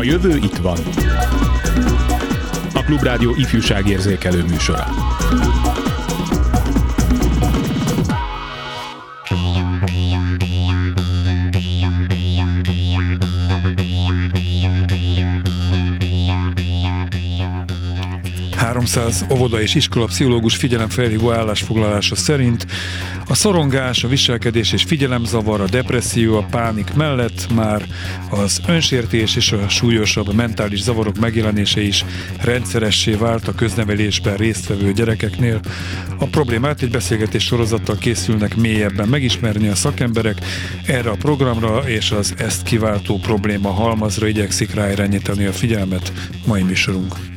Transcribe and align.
A 0.00 0.02
jövő 0.02 0.36
itt 0.36 0.56
van. 0.56 0.78
A 2.74 2.82
Klubrádió 2.84 3.34
ifjúságérzékelő 3.36 4.44
műsora. 4.44 4.86
...300 18.56 19.32
óvoda 19.32 19.60
és 19.60 19.74
iskola 19.74 20.04
pszichológus 20.06 20.56
figyelemfelhívó 20.56 21.32
állásfoglalása 21.32 22.14
szerint 22.14 22.66
a 23.30 23.34
szorongás, 23.34 24.04
a 24.04 24.08
viselkedés 24.08 24.72
és 24.72 24.82
figyelemzavar, 24.82 25.60
a 25.60 25.68
depresszió, 25.68 26.36
a 26.36 26.46
pánik 26.50 26.94
mellett 26.94 27.52
már 27.54 27.86
az 28.30 28.60
önsértés 28.66 29.36
és 29.36 29.52
a 29.52 29.68
súlyosabb 29.68 30.34
mentális 30.34 30.80
zavarok 30.80 31.18
megjelenése 31.18 31.80
is 31.80 32.04
rendszeressé 32.42 33.12
vált 33.12 33.48
a 33.48 33.54
köznevelésben 33.54 34.36
résztvevő 34.36 34.92
gyerekeknél. 34.92 35.60
A 36.18 36.26
problémát 36.26 36.82
egy 36.82 36.90
beszélgetés 36.90 37.44
sorozattal 37.44 37.96
készülnek 37.96 38.56
mélyebben 38.56 39.08
megismerni 39.08 39.68
a 39.68 39.74
szakemberek, 39.74 40.38
erre 40.86 41.10
a 41.10 41.16
programra 41.16 41.88
és 41.88 42.10
az 42.10 42.34
ezt 42.38 42.62
kiváltó 42.62 43.18
probléma 43.18 43.70
halmazra 43.70 44.26
igyekszik 44.26 44.74
ráirányítani 44.74 45.44
a 45.44 45.52
figyelmet 45.52 46.12
mai 46.46 46.62
műsorunk. 46.62 47.29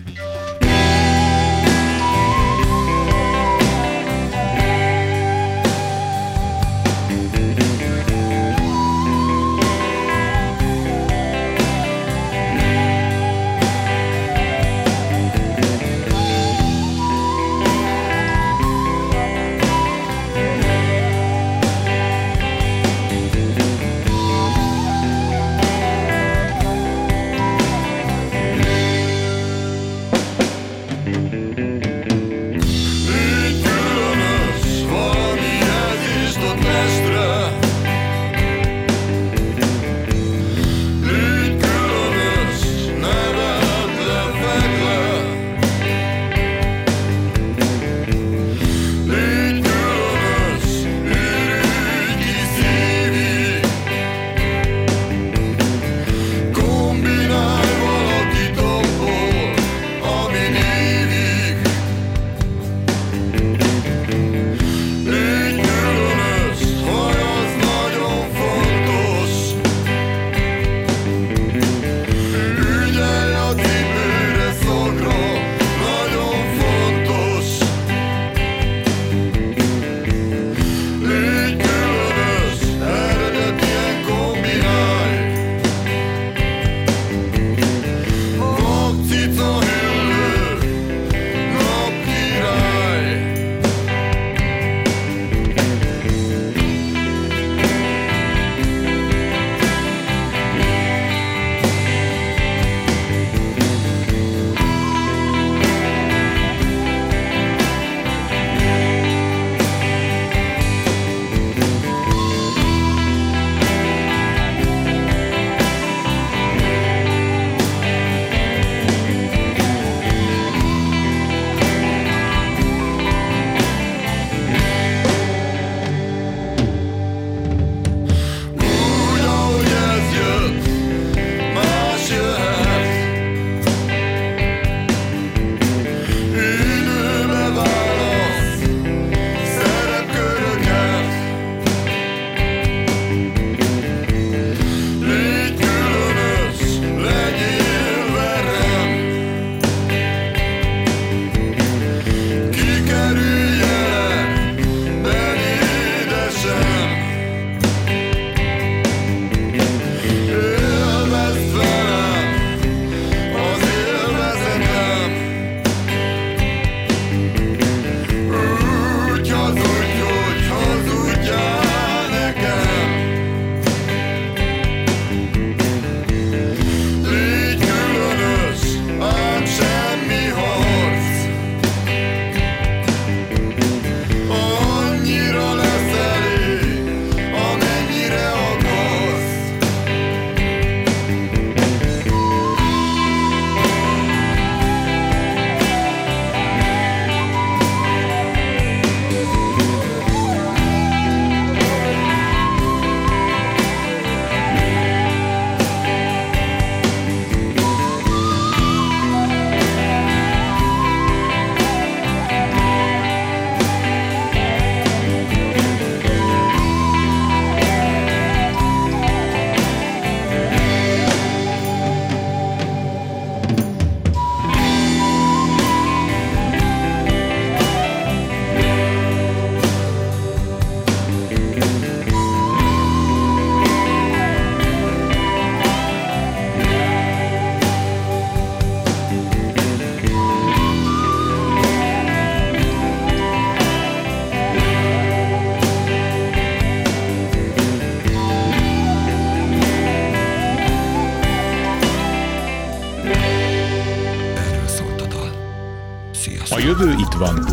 Itt 257.24 257.24
van. 257.24 257.46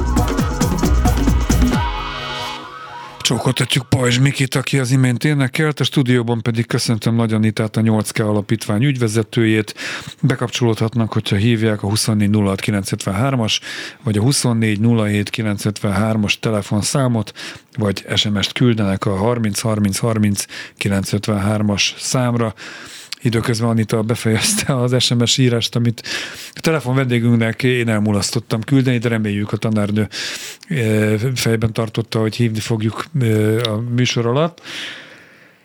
Csókoltatjuk 3.20 3.88
Pajzs 3.88 4.19
Mikit, 4.19 4.55
aki 4.55 4.78
az 4.78 4.90
imént 4.90 5.25
énekelt, 5.25 5.81
a 5.81 5.84
stúdióban 5.84 6.43
pedig 6.43 6.67
köszöntöm 6.67 7.14
Nagy 7.14 7.32
Anitát, 7.32 7.76
a 7.76 7.81
8K 7.81 8.28
alapítvány 8.28 8.84
ügyvezetőjét. 8.84 9.75
Bekapcsolódhatnak, 10.22 11.12
hogyha 11.12 11.37
hívják 11.37 11.82
a 11.82 11.88
2406953-as, 11.88 13.61
vagy 14.02 14.19
a 14.19 14.22
2407953-as 14.22 16.34
telefonszámot, 16.40 17.32
vagy 17.76 18.05
SMS-t 18.14 18.52
küldenek 18.52 19.06
a 19.06 19.16
303030 19.16 20.44
953-as 20.78 21.99
számra. 21.99 22.55
Időközben 23.22 23.69
Anita 23.69 24.02
befejezte 24.02 24.76
az 24.76 25.02
SMS 25.02 25.38
írást, 25.38 25.76
amit 25.76 26.02
a 26.52 26.61
telefon 26.61 26.94
vendégünknek 26.94 27.62
én 27.62 27.88
elmulasztottam 27.88 28.61
küldeni, 28.62 28.99
de 28.99 29.08
reméljük 29.08 29.52
a 29.52 29.56
tanárnő 29.56 30.08
e, 30.69 31.17
fejben 31.34 31.72
tartotta, 31.72 32.20
hogy 32.20 32.37
hívni 32.37 32.61
fogjuk 32.61 33.05
e, 33.20 33.26
a 33.61 33.81
műsor 33.81 34.26
alatt. 34.26 34.61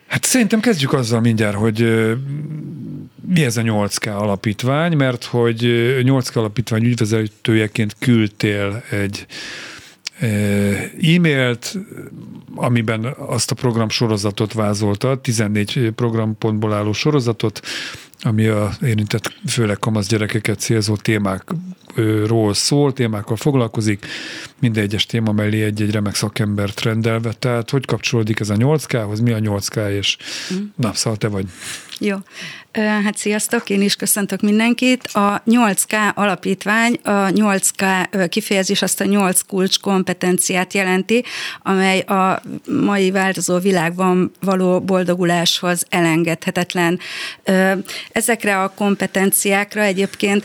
Hát 0.08 0.24
szerintem 0.24 0.60
kezdjük 0.60 0.94
azzal 0.94 1.20
mindjárt, 1.20 1.56
hogy 1.56 1.82
e, 1.82 2.18
mi 3.28 3.44
ez 3.44 3.58
a 3.58 3.62
8K 3.62 4.18
alapítvány, 4.18 4.96
mert 4.96 5.24
hogy 5.24 5.62
8K 6.04 6.34
alapítvány 6.34 6.84
ügyvezetőjeként 6.84 7.96
küldtél 8.00 8.84
egy 8.90 9.26
e-mailt, 11.02 11.78
amiben 12.56 13.06
azt 13.18 13.52
a 13.52 13.56
program 13.56 13.90
sorozatot 13.90 14.54
vázolta, 14.54 15.22
14 15.22 15.92
programpontból 15.96 16.74
álló 16.74 16.94
sorozatot, 16.94 17.62
ami 18.22 18.46
a 18.48 18.72
érintett 18.82 19.34
főleg 19.48 19.80
kamasz 19.80 20.08
gyerekeket 20.08 20.60
célzó 20.60 20.96
témákról 20.96 22.54
szól, 22.54 22.94
témákkal 22.94 23.36
foglalkozik, 23.36 24.06
minden 24.60 24.84
egyes 24.84 25.06
téma 25.06 25.32
mellé 25.32 25.64
egy-egy 25.64 25.92
remek 25.92 26.16
szakembert 26.16 26.82
rendelve. 26.82 27.34
Tehát 27.34 27.70
hogy 27.70 27.86
kapcsolódik 27.86 28.40
ez 28.40 28.50
a 28.50 28.56
8K-hoz, 28.56 29.20
mi 29.20 29.32
a 29.32 29.40
8K, 29.40 29.90
és 29.90 30.18
mm. 30.54 30.58
na, 30.76 30.94
szóval 30.94 31.18
te 31.18 31.28
vagy. 31.28 31.46
Jó. 32.00 32.18
Hát 32.74 33.18
sziasztok, 33.18 33.70
én 33.70 33.82
is 33.82 33.96
köszöntök 33.96 34.42
mindenkit. 34.42 35.08
A 35.08 35.42
8K 35.46 36.14
alapítvány, 36.14 37.00
a 37.04 37.10
8K 37.12 38.08
kifejezés 38.30 38.82
azt 38.82 39.02
a 39.02 39.06
8 39.06 39.42
kulcs 39.42 39.80
kompetenciát 39.80 40.74
jelenti, 40.74 41.24
amely 41.62 42.00
a 42.00 42.42
mai 42.84 43.12
változó 43.12 43.58
világban 43.58 44.32
való 44.42 44.82
boldoguláshoz 44.82 45.86
elengedhetetlen. 45.90 47.00
Ezekre 48.12 48.62
a 48.62 48.72
kompetenciákra 48.76 49.82
egyébként 49.82 50.44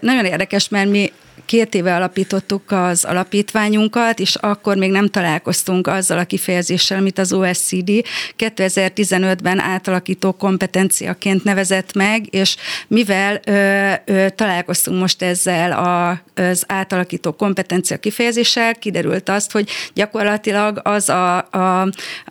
nagyon 0.00 0.24
érdekes, 0.24 0.68
mert 0.68 0.90
mi 0.90 1.12
két 1.44 1.74
éve 1.74 1.94
alapítottuk 1.94 2.70
az 2.70 3.04
alapítványunkat, 3.04 4.18
és 4.18 4.34
akkor 4.34 4.76
még 4.76 4.90
nem 4.90 5.08
találkoztunk 5.08 5.86
azzal 5.86 6.18
a 6.18 6.24
kifejezéssel, 6.24 6.98
amit 6.98 7.18
az 7.18 7.32
OSCD 7.32 7.90
2015-ben 8.38 9.58
átalakító 9.58 10.32
kompetenciaként 10.32 11.44
nevezett 11.44 11.94
meg, 11.94 12.26
és 12.30 12.56
mivel 12.88 13.40
ö, 13.44 13.90
ö, 14.04 14.26
találkoztunk 14.28 15.00
most 15.00 15.22
ezzel 15.22 15.72
a, 15.72 16.20
az 16.42 16.64
átalakító 16.66 17.32
kompetencia 17.32 17.96
kifejezéssel, 17.96 18.74
kiderült 18.74 19.28
azt, 19.28 19.52
hogy 19.52 19.68
gyakorlatilag 19.94 20.80
az 20.82 21.08
a, 21.08 21.36
a, 21.50 21.80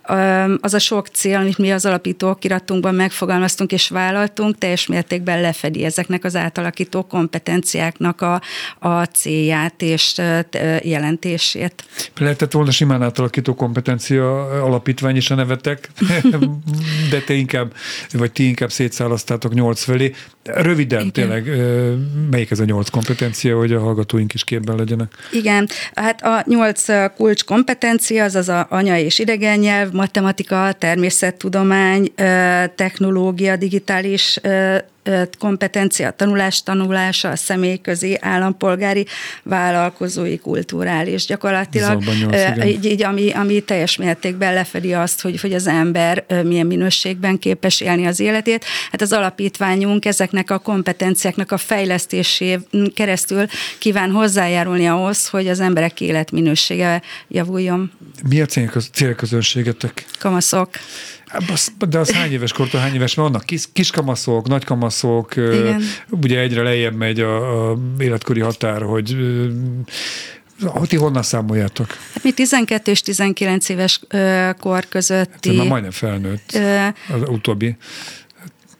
a, 0.02 0.14
az 0.60 0.74
a 0.74 0.78
sok 0.78 1.06
cél, 1.06 1.36
amit 1.36 1.58
mi 1.58 1.72
az 1.72 1.86
alapító 1.86 2.34
kiratunkban 2.34 2.94
megfogalmaztunk 2.94 3.72
és 3.72 3.88
vállaltunk, 3.88 4.58
teljes 4.58 4.86
mértékben 4.86 5.40
lefedi 5.40 5.84
ezeknek 5.84 6.24
az 6.24 6.36
átalakító 6.36 7.02
kompetenciáknak 7.02 8.20
a, 8.20 8.40
a 8.78 9.01
célját 9.06 9.82
és 9.82 10.20
jelentését. 10.82 11.84
Lehetett 12.18 12.52
volna 12.52 12.70
simán 12.70 13.02
átalakító 13.02 13.54
kompetencia 13.54 14.44
alapítvány 14.62 15.16
is 15.16 15.30
a 15.30 15.34
nevetek, 15.34 15.90
de 17.10 17.20
te 17.20 17.34
inkább, 17.34 17.72
vagy 18.12 18.32
ti 18.32 18.46
inkább 18.46 18.70
szétszálasztátok 18.70 19.54
nyolc 19.54 19.82
felé. 19.82 20.14
Röviden 20.42 21.00
Igen. 21.00 21.12
tényleg, 21.12 21.50
melyik 22.30 22.50
ez 22.50 22.60
a 22.60 22.64
nyolc 22.64 22.88
kompetencia, 22.88 23.56
hogy 23.56 23.72
a 23.72 23.80
hallgatóink 23.80 24.34
is 24.34 24.44
képben 24.44 24.76
legyenek? 24.76 25.14
Igen, 25.32 25.68
hát 25.94 26.22
a 26.22 26.42
nyolc 26.46 26.84
kulcs 27.16 27.44
kompetencia, 27.44 28.24
az 28.24 28.34
az 28.34 28.48
a 28.48 28.66
anya 28.70 28.98
és 28.98 29.18
idegen 29.18 29.58
nyelv, 29.58 29.92
matematika, 29.92 30.72
természettudomány, 30.78 32.12
technológia, 32.74 33.56
digitális 33.56 34.38
kompetencia, 35.38 36.10
tanulás 36.10 36.62
tanulása, 36.62 37.28
a 37.28 37.36
személyközi, 37.36 38.18
állampolgári, 38.20 39.06
vállalkozói, 39.42 40.38
kulturális. 40.38 41.26
Gyakorlatilag 41.26 42.02
nyolc, 42.04 42.66
így, 42.66 42.84
így, 42.84 43.02
ami, 43.02 43.30
ami 43.30 43.60
teljes 43.60 43.96
mértékben 43.96 44.54
lefedi 44.54 44.92
azt, 44.92 45.20
hogy, 45.20 45.40
hogy 45.40 45.54
az 45.54 45.66
ember 45.66 46.24
milyen 46.44 46.66
minőségben 46.66 47.38
képes 47.38 47.80
élni 47.80 48.06
az 48.06 48.20
életét. 48.20 48.64
Hát 48.90 49.00
az 49.00 49.12
alapítványunk 49.12 50.04
ezeknek 50.04 50.50
a 50.50 50.58
kompetenciáknak 50.58 51.52
a 51.52 51.56
fejlesztésén 51.56 52.64
keresztül 52.94 53.46
kíván 53.78 54.10
hozzájárulni 54.10 54.88
ahhoz, 54.88 55.28
hogy 55.28 55.48
az 55.48 55.60
emberek 55.60 56.00
életminősége 56.00 57.02
javuljon. 57.28 57.90
Mi 58.28 58.40
a 58.40 58.46
célközönségetek? 58.92 60.04
Kamaszok. 60.18 60.70
De 61.88 61.98
az 61.98 62.10
hány 62.10 62.32
éves 62.32 62.52
kortól 62.52 62.80
hány 62.80 62.94
éves? 62.94 63.14
Mert 63.14 63.28
vannak 63.28 63.46
kis, 63.46 63.64
kiskamaszok, 63.72 64.48
nagykamaszok, 64.48 65.36
Igen. 65.36 65.82
ugye 66.10 66.38
egyre 66.38 66.62
lejjebb 66.62 66.94
megy 66.94 67.20
a, 67.20 67.70
a 67.70 67.78
életkori 67.98 68.40
határ, 68.40 68.82
hogy 68.82 69.16
hogy 70.64 70.88
ti 70.88 70.96
honnan 70.96 71.22
számoljátok? 71.22 71.86
Hát 72.14 72.22
mi 72.22 72.32
12 72.32 72.90
és 72.90 73.00
19 73.00 73.68
éves 73.68 74.00
kor 74.58 74.88
közötti. 74.88 75.48
Hát 75.48 75.58
már 75.58 75.66
majdnem 75.66 75.90
felnőtt 75.90 76.58
az 77.12 77.28
utóbbi. 77.28 77.76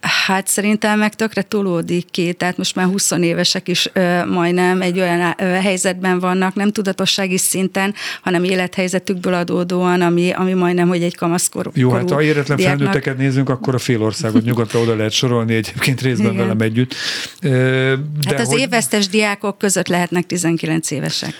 Hát 0.02 0.46
szerintem 0.46 0.99
meg 0.99 1.14
tökre 1.14 1.43
tolódik 1.43 2.10
ki, 2.10 2.32
tehát 2.32 2.56
most 2.56 2.75
már 2.75 2.87
20 2.87 3.10
évesek 3.10 3.69
is 3.69 3.88
ö, 3.93 4.25
majdnem 4.25 4.82
egy 4.82 5.00
olyan 5.00 5.34
ö, 5.38 5.44
helyzetben 5.44 6.19
vannak, 6.19 6.54
nem 6.54 6.72
tudatossági 6.72 7.38
szinten, 7.38 7.94
hanem 8.22 8.44
élethelyzetükből 8.44 9.34
adódóan, 9.34 10.00
ami, 10.00 10.31
ami 10.31 10.52
majdnem, 10.52 10.88
hogy 10.88 11.02
egy 11.02 11.16
kamaszkor. 11.16 11.70
Jó, 11.75 11.90
hát 11.90 12.10
ha 12.10 12.22
éretlen 12.22 12.56
diáknak... 12.56 12.78
felnőtteket 12.78 13.16
nézünk, 13.16 13.48
akkor 13.48 13.74
a 13.74 13.79
fél 13.79 14.03
országot 14.03 14.44
nyugodtan 14.44 14.82
oda 14.82 14.96
lehet 14.96 15.12
sorolni, 15.12 15.55
egyébként 15.55 16.00
részben 16.00 16.32
Igen. 16.32 16.36
velem 16.36 16.60
együtt. 16.60 16.94
De 17.41 17.98
hát 18.26 18.41
az 18.41 18.48
hogy... 18.48 18.60
évesztes 18.60 19.08
diákok 19.08 19.58
között 19.58 19.88
lehetnek 19.88 20.26
19 20.26 20.91
évesek. 20.91 21.34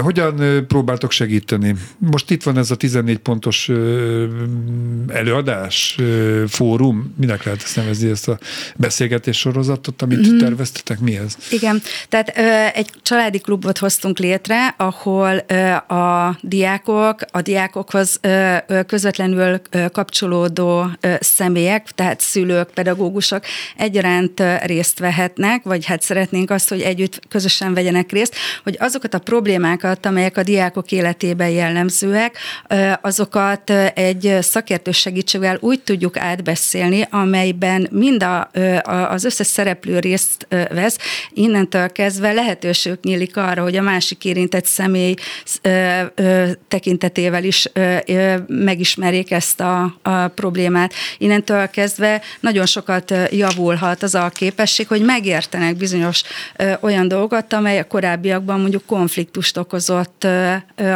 Hogyan 0.00 0.64
próbáltok 0.66 1.10
segíteni? 1.10 1.74
Most 1.98 2.30
itt 2.30 2.42
van 2.42 2.58
ez 2.58 2.70
a 2.70 2.76
14 2.76 3.18
pontos 3.18 3.70
előadás, 5.08 5.98
fórum, 6.48 7.14
minek 7.16 7.44
lehet 7.44 7.62
ezt 7.62 7.76
nevezni, 7.76 8.10
ezt 8.10 8.28
a 8.28 8.38
beszélgetés 8.76 9.38
sorozatot, 9.38 10.02
amit 10.02 10.28
mm. 10.28 10.38
terveztetek, 10.38 10.98
mi 10.98 11.16
ez? 11.16 11.36
Igen, 11.50 11.82
tehát 12.08 12.28
egy 12.76 12.90
családi 13.02 13.38
klubot 13.38 13.78
hoztunk 13.78 14.18
létre, 14.18 14.74
ahol 14.76 15.36
a 15.88 16.36
diákok, 16.40 17.20
a 17.30 17.42
diákokhoz 17.42 18.20
közvetlenül 18.86 19.60
kapcsolódó 19.92 20.90
személyek, 21.20 21.90
tehát 21.94 22.20
szülők, 22.20 22.70
pedagógusok 22.70 23.44
egyaránt 23.76 24.42
részt 24.64 24.98
vehetnek, 24.98 25.62
vagy 25.62 25.84
hát 25.84 26.02
szeretnénk 26.02 26.50
azt, 26.50 26.68
hogy 26.68 26.80
együtt 26.80 27.20
közösen 27.28 27.74
vegyenek 27.74 28.12
részt, 28.12 28.34
hogy 28.62 28.76
azokat 28.78 29.14
a 29.14 29.18
problémákat, 29.18 29.66
problémákat, 29.76 30.06
amelyek 30.06 30.36
a 30.36 30.42
diákok 30.42 30.92
életében 30.92 31.48
jellemzőek, 31.48 32.36
azokat 33.00 33.70
egy 33.94 34.36
szakértő 34.40 34.90
segítségével 34.90 35.58
úgy 35.60 35.80
tudjuk 35.80 36.16
átbeszélni, 36.16 37.06
amelyben 37.10 37.88
mind 37.90 38.22
a, 38.22 38.50
az 39.10 39.24
összes 39.24 39.46
szereplő 39.46 39.98
részt 39.98 40.46
vesz, 40.48 40.98
innentől 41.30 41.92
kezdve 41.92 42.32
lehetőség 42.32 42.92
nyílik 43.02 43.36
arra, 43.36 43.62
hogy 43.62 43.76
a 43.76 43.82
másik 43.82 44.24
érintett 44.24 44.64
személy 44.64 45.14
tekintetével 46.68 47.44
is 47.44 47.68
megismerjék 48.46 49.30
ezt 49.30 49.60
a, 49.60 49.98
a 50.02 50.28
problémát. 50.28 50.92
Innentől 51.18 51.68
kezdve 51.68 52.20
nagyon 52.40 52.66
sokat 52.66 53.14
javulhat 53.30 54.02
az 54.02 54.14
a 54.14 54.28
képesség, 54.28 54.88
hogy 54.88 55.02
megértenek 55.02 55.76
bizonyos 55.76 56.22
olyan 56.80 57.08
dolgokat, 57.08 57.52
amely 57.52 57.78
a 57.78 57.86
korábbiakban 57.86 58.60
mondjuk 58.60 58.86
konfliktust 58.86 59.56
okozott 59.58 60.24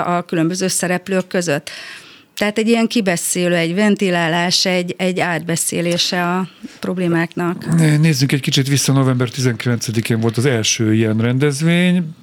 a 0.05 0.25
különböző 0.27 0.69
szereplők 0.69 1.27
között. 1.27 1.71
Tehát 2.37 2.59
egy 2.59 2.69
ilyen 2.69 2.87
kibeszélő, 2.87 3.55
egy 3.55 3.75
ventilálás, 3.75 4.67
egy, 4.67 4.95
egy 4.99 5.21
átbeszélése 5.21 6.25
a 6.29 6.49
problémáknak. 6.81 7.77
Nézzünk 8.01 8.33
egy 8.33 8.41
kicsit 8.41 8.69
vissza, 8.69 8.93
november 8.93 9.29
19-én 9.33 10.21
volt 10.21 10.37
az 10.37 10.47
első 10.47 10.95
ilyen 10.95 11.19
rendezvény. 11.19 12.15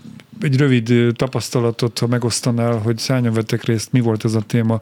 Egy 0.41 0.58
rövid 0.58 0.93
tapasztalatot, 1.15 2.00
ha 2.00 2.08
megosztanál, 2.08 2.77
hogy 2.77 2.98
szányan 2.98 3.34
vettek 3.34 3.63
részt, 3.63 3.91
mi 3.91 4.00
volt 4.00 4.25
ez 4.25 4.34
a 4.34 4.41
téma? 4.41 4.81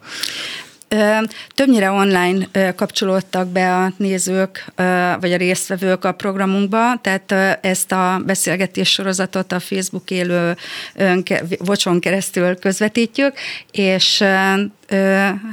Többnyire 1.56 1.92
online 1.92 2.48
kapcsolódtak 2.76 3.48
be 3.48 3.76
a 3.76 3.92
nézők, 3.98 4.66
vagy 5.20 5.34
a 5.34 5.38
résztvevők 5.38 6.06
a 6.06 6.12
programunkba, 6.12 7.00
tehát 7.02 7.60
ezt 7.66 7.92
a 7.92 8.22
beszélgetés 8.26 8.90
sorozatot 8.92 9.52
a 9.52 9.60
Facebook 9.60 10.12
élő 10.12 10.56
vocson 11.58 12.00
keresztül 12.00 12.60
közvetítjük, 12.60 13.34
és 13.72 14.22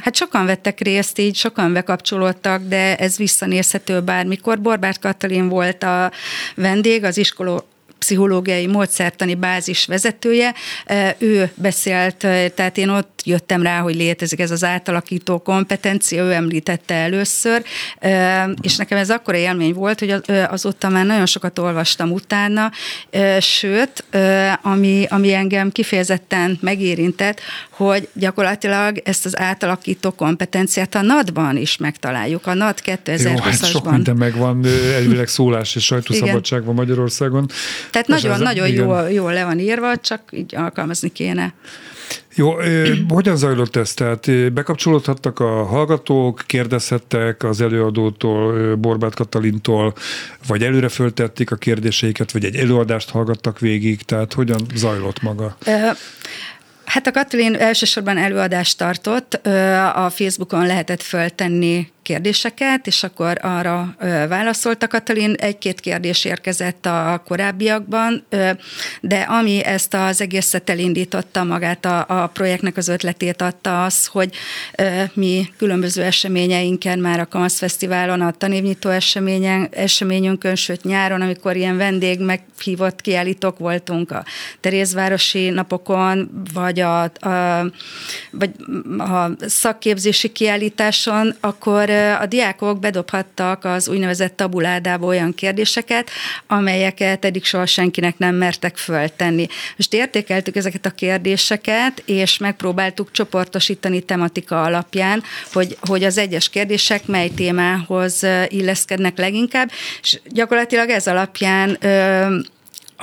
hát 0.01 0.15
sokan 0.15 0.47
vettek 0.47 0.81
részt, 0.81 1.19
így 1.19 1.37
sokan 1.37 1.73
bekapcsolódtak, 1.73 2.63
de 2.63 2.97
ez 2.97 3.17
visszanézhető 3.17 4.01
bármikor. 4.01 4.61
Borbárt 4.61 5.01
Katalin 5.01 5.49
volt 5.49 5.83
a 5.83 6.13
vendég, 6.55 7.05
az 7.05 7.17
iskola 7.17 7.65
pszichológiai 8.05 8.67
módszertani 8.67 9.35
bázis 9.35 9.87
vezetője, 9.87 10.55
ő 11.19 11.51
beszélt, 11.55 12.17
tehát 12.55 12.79
én 12.79 12.89
ott 12.89 13.21
jöttem 13.25 13.63
rá, 13.63 13.81
hogy 13.81 13.95
létezik 13.95 14.41
ez 14.41 14.51
az 14.51 14.65
átalakító 14.65 15.39
kompetencia, 15.39 16.25
ő 16.25 16.33
említette 16.33 16.95
először, 16.95 17.63
és 18.61 18.77
nekem 18.77 18.99
ez 18.99 19.11
akkora 19.11 19.37
élmény 19.37 19.73
volt, 19.73 19.99
hogy 19.99 20.15
azóta 20.49 20.89
már 20.89 21.05
nagyon 21.05 21.27
sokat 21.27 21.59
olvastam 21.59 22.13
utána, 22.13 22.71
sőt, 23.41 24.05
ami, 24.63 25.07
ami 25.09 25.33
engem 25.33 25.71
kifejezetten 25.71 26.59
megérintett, 26.61 27.41
hogy 27.77 28.09
gyakorlatilag 28.13 29.01
ezt 29.05 29.27
az 29.27 29.39
átalakító 29.39 30.11
kompetenciát 30.11 30.95
a 30.95 31.03
NAD-ban 31.03 31.57
is 31.57 31.77
megtaláljuk. 31.77 32.47
A 32.47 32.55
NAD 32.55 32.79
2020-asban. 32.85 33.35
Jó, 33.35 33.37
hát 33.37 33.65
sok 33.65 33.91
minden 33.91 34.17
megvan, 34.17 34.65
elvileg 34.95 35.29
szólás 35.39 35.75
és 35.75 35.85
sajtószabadság 35.85 36.65
van 36.65 36.75
Magyarországon. 36.75 37.49
Tehát 37.91 38.07
nagyon-nagyon 38.07 38.69
jól, 38.69 39.11
jól 39.11 39.33
le 39.33 39.45
van 39.45 39.59
írva, 39.59 39.97
csak 39.97 40.21
így 40.31 40.55
alkalmazni 40.55 41.13
kéne. 41.13 41.55
Jó, 42.35 42.55
hogyan 43.09 43.37
zajlott 43.37 43.77
ez? 43.77 43.95
Tehát 43.95 44.53
bekapcsolódhattak 44.53 45.41
a 45.41 45.65
hallgatók, 45.65 46.43
kérdezhettek 46.47 47.43
az 47.43 47.61
előadótól, 47.61 48.75
Borbát 48.77 49.15
Katalintól, 49.15 49.95
vagy 50.47 50.63
előre 50.63 50.89
föltették 50.89 51.51
a 51.51 51.57
kérdéseiket, 51.57 52.33
vagy 52.33 52.45
egy 52.45 52.57
előadást 52.57 53.11
hallgattak 53.11 53.59
végig, 53.59 54.03
tehát 54.03 54.33
hogyan 54.33 54.61
zajlott 54.75 55.23
maga? 55.23 55.57
Hát 56.85 57.07
a 57.07 57.11
Katalin 57.11 57.55
elsősorban 57.55 58.19
előadást 58.19 58.79
tartott, 58.79 59.35
a 59.95 60.11
Facebookon 60.11 60.67
lehetett 60.67 61.03
föltenni 61.03 61.93
kérdéseket, 62.05 62.87
és 62.87 63.03
akkor 63.03 63.39
arra 63.43 63.95
válaszolt 64.29 64.83
a 64.83 64.89
Katalin. 64.89 65.33
Egy-két 65.33 65.81
kérdés 65.81 66.25
érkezett 66.25 66.87
a 66.87 67.23
korábbiakban, 67.27 68.27
de 69.01 69.21
ami 69.21 69.65
ezt 69.65 69.95
az 69.95 70.21
egészet 70.21 70.71
elindította 70.71 71.45
magát 71.45 71.85
a, 71.85 72.05
a 72.09 72.27
projektnek 72.27 72.77
az 72.77 72.89
ötletét 72.89 73.43
adta 73.43 73.85
az, 73.85 74.07
hogy 74.07 74.35
mi 75.15 75.49
különböző 75.57 76.03
eseményeinken 76.03 76.99
már 76.99 77.21
a 77.21 77.27
Kamasz 77.27 77.59
Fesztiválon, 77.59 78.21
a 78.21 78.31
tanévnyitó 78.31 78.91
eseményen, 78.91 79.69
eseményünkön, 79.71 80.55
sőt 80.55 80.85
nyáron, 80.85 81.21
amikor 81.21 81.57
ilyen 81.57 81.77
vendég 81.77 82.21
meghívott 82.21 83.01
kiállítók 83.01 83.59
voltunk 83.59 84.11
a 84.11 84.25
Terézvárosi 84.61 85.51
napokon, 85.51 86.43
vagy 86.55 86.81
a, 86.81 87.03
a, 87.03 87.11
vagy 88.31 88.51
a 88.99 89.31
szakképzési 89.47 90.33
kiállításon, 90.33 91.35
akkor 91.41 91.93
a 92.21 92.27
diákok 92.27 92.79
bedobhattak 92.79 93.65
az 93.65 93.89
úgynevezett 93.89 94.37
tabuládába 94.37 95.07
olyan 95.07 95.35
kérdéseket, 95.35 96.11
amelyeket 96.47 97.25
eddig 97.25 97.45
soha 97.45 97.67
senkinek 97.67 98.19
nem 98.19 98.35
mertek 98.35 98.77
föltenni. 98.77 99.47
Most 99.77 99.95
értékeltük 99.95 100.57
ezeket 100.57 100.87
a 100.87 100.91
kérdéseket, 100.91 102.03
és 102.07 102.39
megpróbáltuk 102.39 103.11
csoportosítani 103.11 104.01
tematika 104.01 104.63
alapján, 104.63 105.23
hogy, 105.53 105.77
hogy 105.81 106.05
az 106.05 106.19
egyes 106.19 106.49
kérdések 106.49 107.07
mely 107.07 107.29
témához 107.29 108.27
illeszkednek 108.49 109.19
leginkább, 109.19 109.71
és 110.03 110.21
gyakorlatilag 110.27 110.89
ez 110.89 111.07
alapján 111.07 111.79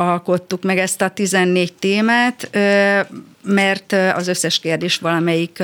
alkottuk 0.01 0.63
meg 0.63 0.77
ezt 0.77 1.01
a 1.01 1.09
14 1.09 1.73
témát, 1.73 2.49
mert 3.43 3.95
az 4.15 4.27
összes 4.27 4.59
kérdés 4.59 4.97
valamelyik, 4.97 5.63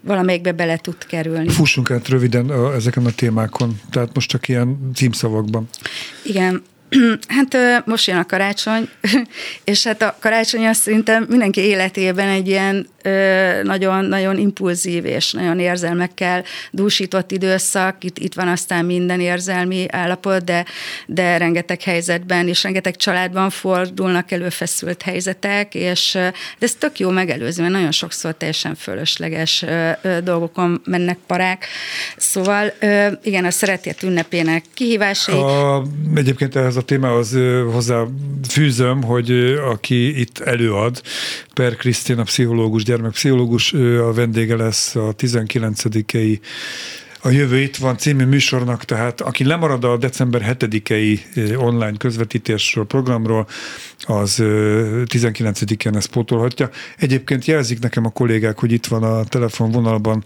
valamelyikbe 0.00 0.52
bele 0.52 0.76
tud 0.76 1.06
kerülni. 1.06 1.48
Fussunk 1.48 1.90
át 1.90 2.08
röviden 2.08 2.72
ezeken 2.74 3.06
a 3.06 3.10
témákon, 3.10 3.80
tehát 3.90 4.14
most 4.14 4.28
csak 4.28 4.48
ilyen 4.48 4.90
címszavakban. 4.94 5.68
Igen, 6.22 6.62
Hát 7.36 7.56
most 7.84 8.06
jön 8.06 8.16
a 8.16 8.26
karácsony, 8.26 8.88
és 9.64 9.84
hát 9.84 10.02
a 10.02 10.16
karácsony 10.20 10.66
azt 10.66 10.80
szerintem 10.80 11.26
mindenki 11.28 11.60
életében 11.60 12.28
egy 12.28 12.48
ilyen 12.48 12.86
nagyon-nagyon 13.62 14.38
impulzív 14.38 15.04
és 15.04 15.32
nagyon 15.32 15.58
érzelmekkel 15.58 16.44
dúsított 16.70 17.30
időszak. 17.30 18.04
Itt, 18.04 18.18
itt 18.18 18.34
van 18.34 18.48
aztán 18.48 18.84
minden 18.84 19.20
érzelmi 19.20 19.86
állapot, 19.90 20.44
de, 20.44 20.64
de 21.06 21.36
rengeteg 21.36 21.82
helyzetben 21.82 22.48
és 22.48 22.62
rengeteg 22.62 22.96
családban 22.96 23.50
fordulnak 23.50 24.30
elő 24.30 24.48
feszült 24.48 25.02
helyzetek, 25.02 25.74
és 25.74 26.12
de 26.12 26.32
ez 26.58 26.74
tök 26.74 26.98
jó 26.98 27.10
megelőzni, 27.10 27.62
mert 27.62 27.74
nagyon 27.74 27.92
sokszor 27.92 28.34
teljesen 28.34 28.74
fölösleges 28.74 29.64
dolgokon 30.24 30.80
mennek 30.84 31.18
parák. 31.26 31.66
Szóval 32.16 32.72
igen, 33.22 33.44
a 33.44 33.50
szeretét 33.50 34.02
ünnepének 34.02 34.64
kihívásai. 34.74 35.40
A, 35.40 35.82
egyébként 36.14 36.56
ehhez 36.56 36.76
a 36.78 36.82
témához 36.82 37.36
hozzá 37.72 38.04
fűzöm, 38.48 39.02
hogy 39.02 39.30
aki 39.70 40.20
itt 40.20 40.38
előad, 40.38 41.02
Per 41.54 41.76
Krisztina 41.76 42.22
pszichológus, 42.22 42.84
gyermekpszichológus, 42.84 43.72
ő 43.72 44.04
a 44.04 44.12
vendége 44.12 44.56
lesz 44.56 44.94
a 44.94 45.14
19-i 45.18 46.40
a 47.22 47.30
Jövő 47.30 47.58
itt 47.58 47.76
van 47.76 47.98
című 47.98 48.24
műsornak, 48.24 48.84
tehát 48.84 49.20
aki 49.20 49.44
lemarad 49.44 49.84
a 49.84 49.96
december 49.96 50.56
7-i 50.58 51.20
online 51.56 51.96
közvetítésről, 51.96 52.86
programról, 52.86 53.46
az 54.00 54.36
19-én 55.04 55.96
ezt 55.96 56.10
pótolhatja. 56.10 56.70
Egyébként 56.98 57.44
jelzik 57.44 57.80
nekem 57.80 58.04
a 58.04 58.10
kollégák, 58.10 58.58
hogy 58.58 58.72
itt 58.72 58.86
van 58.86 59.02
a 59.02 59.24
telefonvonalban 59.24 60.24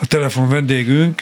a 0.00 0.06
telefon 0.06 0.48
vendégünk 0.48 1.20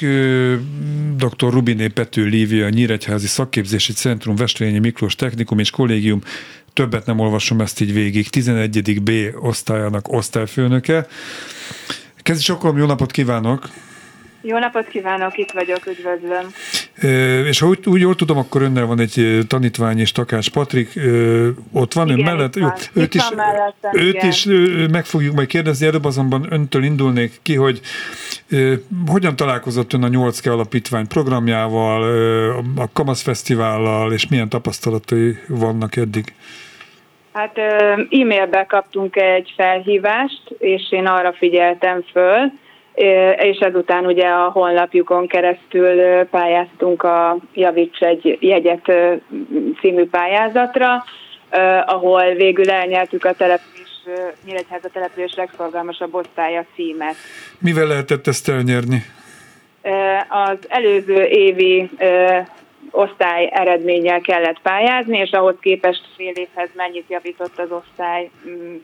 dr. 1.17 1.53
Rubiné 1.53 1.87
Pető 1.87 2.25
Lívia, 2.25 2.67
a 2.67 2.69
Nyíregyházi 2.69 3.27
Szakképzési 3.27 3.93
Centrum, 3.93 4.37
Vestvényi 4.37 4.79
Miklós 4.79 5.15
Technikum 5.15 5.59
és 5.59 5.71
Kollégium 5.71 6.23
többet 6.73 7.07
nem 7.07 7.19
olvasom 7.19 7.61
ezt 7.61 7.81
így 7.81 7.93
végig, 7.93 8.29
11. 8.29 9.03
B 9.03 9.11
osztályának 9.41 10.13
osztályfőnöke. 10.13 11.07
Kezdj 12.17 12.43
sokkal 12.43 12.79
jó 12.79 12.87
napot 12.87 13.11
kívánok! 13.11 13.69
Jó 14.41 14.59
napot 14.59 14.89
kívánok, 14.89 15.39
itt 15.39 15.51
vagyok, 15.51 15.87
üdvözlöm. 15.87 16.47
És 17.47 17.61
ha 17.61 17.67
úgy, 17.67 17.79
úgy 17.85 18.01
jól 18.01 18.15
tudom, 18.15 18.39
akkor 18.39 18.63
önnel 18.63 18.87
van 18.87 19.01
egy 19.01 19.39
tanítvány 19.49 19.99
és 19.99 20.13
Takás 20.13 20.49
Patrik, 20.49 21.01
ott 21.73 21.93
van 21.93 22.07
igen, 22.07 22.19
ön 22.19 22.25
mellett? 22.25 22.57
Jó, 22.57 22.67
őt 22.93 23.15
is, 23.15 23.31
mellettem, 23.37 23.91
őt 23.95 24.15
igen. 24.15 24.29
is 24.29 24.49
meg 24.91 25.05
fogjuk 25.05 25.35
majd 25.35 25.49
kérdezni, 25.49 25.87
előbb 25.87 26.05
azonban 26.05 26.47
öntől 26.51 26.83
indulnék 26.83 27.39
ki, 27.43 27.55
hogy 27.55 27.81
hogyan 29.07 29.37
találkozott 29.37 29.93
ön 29.93 30.03
a 30.03 30.09
8 30.09 30.47
alapítvány 30.47 31.07
programjával, 31.07 32.03
a 32.77 32.89
Kamasz 32.93 33.23
Fesztivállal, 33.23 34.13
és 34.13 34.29
milyen 34.29 34.49
tapasztalatai 34.49 35.39
vannak 35.49 35.97
eddig? 35.97 36.35
Hát 37.33 37.59
e-mailbe 38.11 38.65
kaptunk 38.69 39.17
egy 39.17 39.53
felhívást, 39.57 40.43
és 40.59 40.83
én 40.91 41.07
arra 41.07 41.33
figyeltem 41.33 42.05
föl, 42.13 42.53
és 43.37 43.59
ezután 43.59 44.07
ugye 44.07 44.27
a 44.27 44.51
honlapjukon 44.51 45.27
keresztül 45.27 46.25
pályáztunk 46.25 47.03
a 47.03 47.37
Javíts 47.55 48.03
egy 48.03 48.39
jegyet 48.41 48.93
című 49.81 50.05
pályázatra, 50.07 51.05
ahol 51.87 52.35
végül 52.35 52.71
elnyertük 52.71 53.25
a 53.25 53.33
település, 53.33 53.87
Nyíregyháza 54.45 54.89
település 54.89 55.35
legszorgalmasabb 55.35 56.15
osztálya 56.15 56.65
címet. 56.75 57.15
Mivel 57.59 57.87
lehetett 57.87 58.27
ezt 58.27 58.49
elnyerni? 58.49 59.03
Az 60.29 60.59
előző 60.69 61.23
évi 61.23 61.91
osztály 62.91 63.51
eredménnyel 63.53 64.21
kellett 64.21 64.61
pályázni, 64.63 65.19
és 65.19 65.31
ahhoz 65.31 65.55
képest 65.61 66.03
fél 66.17 66.33
évhez 66.35 66.69
mennyit 66.75 67.05
javított 67.09 67.59
az 67.59 67.71
osztály 67.71 68.31
mm, 68.49 68.75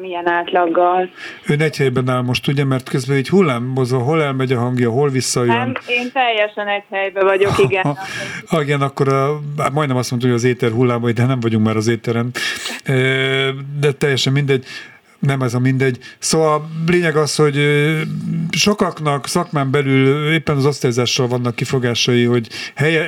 milyen 0.00 0.28
átlaggal. 0.28 1.10
Ön 1.46 1.60
egy 1.60 1.76
helyben 1.76 2.08
áll 2.08 2.22
most, 2.22 2.48
ugye, 2.48 2.64
mert 2.64 2.88
közben 2.88 3.16
így 3.16 3.28
hullámozva, 3.28 3.98
hol 3.98 4.22
elmegy 4.22 4.52
a 4.52 4.58
hangja, 4.58 4.90
hol 4.90 5.08
visszajön. 5.08 5.56
Nem, 5.56 5.72
én 5.86 6.12
teljesen 6.12 6.68
egy 6.68 6.84
helyben 6.90 7.24
vagyok, 7.24 7.58
igen. 7.58 7.96
Ha, 8.46 8.62
igen, 8.64 8.80
akkor 8.80 9.08
a, 9.08 9.40
hát 9.58 9.72
majdnem 9.72 9.96
azt 9.96 10.10
mondtam, 10.10 10.30
hogy 10.30 10.40
az 10.40 10.46
éter 10.46 10.70
hullámai, 10.70 11.12
de 11.12 11.24
nem 11.24 11.40
vagyunk 11.40 11.66
már 11.66 11.76
az 11.76 11.86
éteren. 11.86 12.30
De 13.80 13.92
teljesen 13.98 14.32
mindegy 14.32 14.64
nem 15.18 15.42
ez 15.42 15.54
a 15.54 15.58
mindegy. 15.58 15.98
Szóval 16.18 16.70
lényeg 16.86 17.16
az, 17.16 17.36
hogy 17.36 17.58
sokaknak 18.50 19.28
szakmán 19.28 19.70
belül 19.70 20.32
éppen 20.32 20.56
az 20.56 20.66
osztályzással 20.66 21.28
vannak 21.28 21.54
kifogásai, 21.54 22.24
hogy 22.24 22.48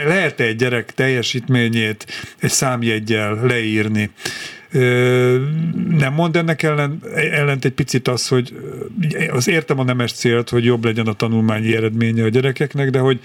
lehet-e 0.06 0.44
egy 0.44 0.56
gyerek 0.56 0.94
teljesítményét 0.94 2.06
egy 2.38 2.50
számjegyel 2.50 3.38
leírni. 3.42 4.10
Nem 5.98 6.12
mond 6.14 6.36
ennek 6.36 6.62
ellen, 6.62 7.02
ellent 7.14 7.64
egy 7.64 7.72
picit 7.72 8.08
az, 8.08 8.28
hogy 8.28 8.56
az 9.30 9.48
értem 9.48 9.78
a 9.78 9.84
nemes 9.84 10.12
célt, 10.12 10.48
hogy 10.48 10.64
jobb 10.64 10.84
legyen 10.84 11.06
a 11.06 11.12
tanulmányi 11.12 11.76
eredménye 11.76 12.24
a 12.24 12.28
gyerekeknek, 12.28 12.90
de 12.90 12.98
hogy 12.98 13.20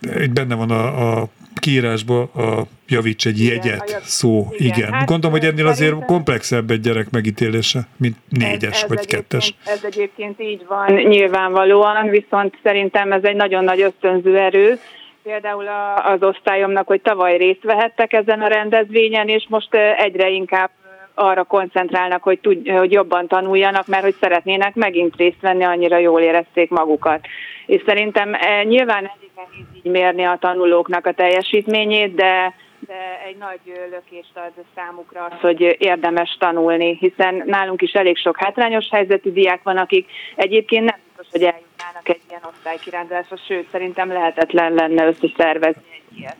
itt 0.00 0.32
benne 0.32 0.54
van 0.54 0.70
a, 0.70 1.20
a 1.20 1.28
kiírásban 1.54 2.28
a 2.34 2.62
javíts 2.88 3.26
egy 3.26 3.44
jegyet 3.44 3.88
igen, 3.88 4.00
szó. 4.02 4.46
Igen. 4.52 4.78
igen. 4.78 4.92
Hát, 4.92 5.06
Gondolom, 5.06 5.38
hogy 5.38 5.48
ennél 5.48 5.66
azért 5.66 6.04
komplexebb 6.04 6.70
egy 6.70 6.80
gyerek 6.80 7.10
megítélése, 7.10 7.86
mint 7.96 8.16
négyes 8.28 8.76
ez, 8.76 8.82
ez 8.82 8.88
vagy 8.88 9.06
kettes. 9.06 9.54
Ez 9.64 9.84
egyébként 9.84 10.40
így 10.40 10.64
van 10.68 10.92
nyilvánvalóan, 10.94 12.08
viszont 12.08 12.58
szerintem 12.62 13.12
ez 13.12 13.24
egy 13.24 13.36
nagyon 13.36 13.64
nagy 13.64 13.80
ösztönző 13.80 14.38
erő, 14.38 14.78
például 15.22 15.68
az 16.04 16.22
osztályomnak, 16.22 16.86
hogy 16.86 17.02
tavaly 17.02 17.36
részt 17.36 17.62
vehettek 17.62 18.12
ezen 18.12 18.42
a 18.42 18.46
rendezvényen, 18.46 19.28
és 19.28 19.46
most 19.48 19.74
egyre 19.96 20.28
inkább 20.28 20.70
arra 21.14 21.44
koncentrálnak, 21.44 22.22
hogy, 22.22 22.40
tud, 22.40 22.68
hogy 22.68 22.92
jobban 22.92 23.28
tanuljanak, 23.28 23.86
mert 23.86 24.02
hogy 24.02 24.16
szeretnének 24.20 24.74
megint 24.74 25.16
részt 25.16 25.40
venni, 25.40 25.64
annyira 25.64 25.96
jól 25.96 26.20
érezték 26.20 26.70
magukat. 26.70 27.26
És 27.66 27.82
szerintem 27.86 28.36
nyilván 28.62 29.10
elég 29.16 29.30
nehéz 29.36 29.66
így 29.74 29.90
mérni 29.90 30.24
a 30.24 30.36
tanulóknak 30.40 31.06
a 31.06 31.12
teljesítményét, 31.12 32.14
de 32.14 32.54
de 32.86 33.20
egy 33.26 33.36
nagy 33.36 33.60
lökést 33.90 34.30
ad 34.34 34.64
számukra 34.74 35.24
az, 35.24 35.40
hogy 35.40 35.76
érdemes 35.78 36.36
tanulni, 36.38 36.96
hiszen 37.00 37.42
nálunk 37.46 37.82
is 37.82 37.92
elég 37.92 38.16
sok 38.16 38.36
hátrányos 38.38 38.88
helyzetű 38.90 39.32
diák 39.32 39.62
van, 39.62 39.76
akik 39.76 40.10
egyébként 40.36 40.84
nem 40.84 40.98
biztos, 41.06 41.26
hogy 41.30 41.54
eljutnának 42.02 42.08
egy 42.08 42.20
ilyen 42.28 42.42
osztálykirándulásra, 42.54 43.36
sőt, 43.46 43.68
szerintem 43.70 44.08
lehetetlen 44.08 44.72
lenne 44.72 45.06
összeszervezni 45.06 45.82
egy 45.92 46.18
ilyet 46.18 46.36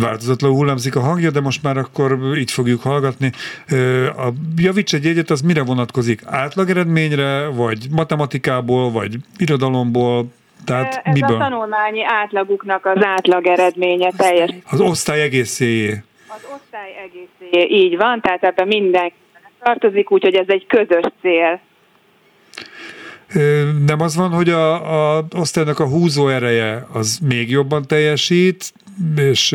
változatlanul 0.00 0.56
hullámzik 0.56 0.96
a 0.96 1.00
hangja, 1.00 1.30
de 1.30 1.40
most 1.40 1.62
már 1.62 1.76
akkor 1.76 2.18
így 2.36 2.50
fogjuk 2.50 2.82
hallgatni. 2.82 3.30
A 4.16 4.28
javíts 4.56 4.94
egy 4.94 5.06
egyet, 5.06 5.30
az 5.30 5.40
mire 5.40 5.64
vonatkozik? 5.64 6.20
Átlageredményre, 6.26 7.48
vagy 7.48 7.86
matematikából, 7.90 8.90
vagy 8.90 9.16
irodalomból, 9.36 10.26
tehát 10.64 11.00
Ez 11.04 11.14
miből? 11.14 11.36
a 11.36 11.38
tanulmányi 11.38 12.04
átlaguknak 12.04 12.86
az 12.86 13.04
átlag 13.04 13.46
eredménye 13.46 14.10
teljes. 14.16 14.50
Az 14.70 14.80
osztály 14.80 15.20
egészéjé. 15.22 16.02
Az 16.28 16.46
osztály 16.54 16.90
egészéjé, 17.04 17.84
így 17.84 17.96
van, 17.96 18.20
tehát 18.20 18.44
ebben 18.44 18.66
mindenki 18.66 19.14
tartozik, 19.62 20.10
úgyhogy 20.10 20.34
ez 20.34 20.48
egy 20.48 20.66
közös 20.66 21.04
cél. 21.20 21.60
Nem 23.86 24.00
az 24.00 24.16
van, 24.16 24.30
hogy 24.30 24.48
a, 24.48 25.16
a 25.16 25.24
osztálynak 25.36 25.78
a 25.78 25.88
húzó 25.88 26.28
ereje 26.28 26.86
az 26.92 27.18
még 27.28 27.50
jobban 27.50 27.86
teljesít, 27.86 28.72
és 29.16 29.52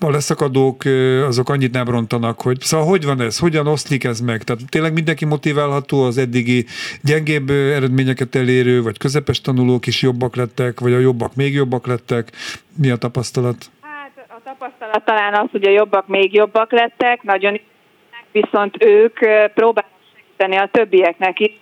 a 0.00 0.10
leszakadók 0.10 0.82
azok 1.26 1.48
annyit 1.48 1.72
nem 1.72 1.88
rontanak, 1.88 2.40
hogy 2.40 2.60
szóval 2.60 2.86
hogy 2.86 3.04
van 3.04 3.20
ez, 3.20 3.38
hogyan 3.38 3.66
oszlik 3.66 4.04
ez 4.04 4.20
meg? 4.20 4.42
Tehát 4.42 4.62
tényleg 4.68 4.92
mindenki 4.92 5.24
motiválható 5.24 6.02
az 6.02 6.18
eddigi 6.18 6.64
gyengébb 7.02 7.50
eredményeket 7.50 8.34
elérő, 8.34 8.82
vagy 8.82 8.98
közepes 8.98 9.40
tanulók 9.40 9.86
is 9.86 10.02
jobbak 10.02 10.36
lettek, 10.36 10.80
vagy 10.80 10.92
a 10.92 10.98
jobbak 10.98 11.34
még 11.34 11.54
jobbak 11.54 11.86
lettek? 11.86 12.32
Mi 12.76 12.90
a 12.90 12.96
tapasztalat? 12.96 13.70
Hát 13.80 14.26
a 14.28 14.40
tapasztalat 14.44 15.04
talán 15.04 15.34
az, 15.34 15.48
hogy 15.50 15.66
a 15.66 15.70
jobbak 15.70 16.06
még 16.06 16.34
jobbak 16.34 16.72
lettek, 16.72 17.22
nagyon 17.22 17.60
viszont 18.32 18.84
ők 18.84 19.18
próbálnak 19.54 19.92
segíteni 20.14 20.56
a 20.56 20.68
többieknek 20.72 21.40
is. 21.40 21.52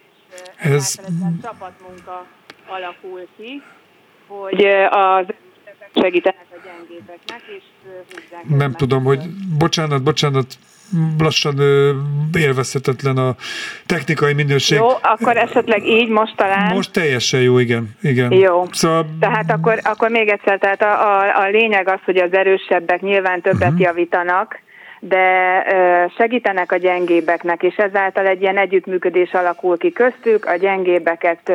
Ez 0.57 0.95
csapatmunka 1.43 2.27
alakul 2.67 3.29
ki, 3.37 3.63
hogy 4.27 4.65
az 4.91 5.27
segítenek 5.95 6.47
a 6.51 6.57
gyengébeknek, 6.65 7.43
és 7.57 7.63
húzzák. 7.85 8.59
Nem 8.59 8.73
tudom, 8.73 9.05
hogy 9.05 9.21
bocsánat, 9.59 10.03
bocsánat, 10.03 10.47
lassan 11.19 11.61
élvezhetetlen 12.35 13.17
a 13.17 13.35
technikai 13.87 14.33
minőség. 14.33 14.79
Jó, 14.79 14.89
akkor 15.03 15.37
esetleg 15.37 15.87
így 15.87 16.09
most 16.09 16.37
talán. 16.37 16.75
Most 16.75 16.93
teljesen 16.93 17.41
jó, 17.41 17.59
igen. 17.59 17.97
igen. 18.03 18.33
Jó. 18.33 18.65
Szóval... 18.71 19.07
Tehát 19.21 19.51
akkor, 19.51 19.81
akkor 19.83 20.11
még 20.11 20.29
egyszer, 20.29 20.59
tehát 20.59 20.83
a, 20.83 21.21
a, 21.21 21.43
a 21.45 21.49
lényeg 21.49 21.89
az, 21.89 21.99
hogy 22.05 22.17
az 22.17 22.33
erősebbek 22.33 23.01
nyilván 23.01 23.41
többet 23.41 23.69
uh-huh. 23.69 23.81
javítanak, 23.81 24.61
de 25.01 25.65
segítenek 26.17 26.73
a 26.73 26.77
gyengébbeknek, 26.77 27.63
és 27.63 27.77
ezáltal 27.77 28.27
egy 28.27 28.41
ilyen 28.41 28.59
együttműködés 28.59 29.33
alakul 29.33 29.79
ki 29.79 29.93
köztük, 29.93 30.45
a 30.45 30.57
gyengébeket 30.57 31.53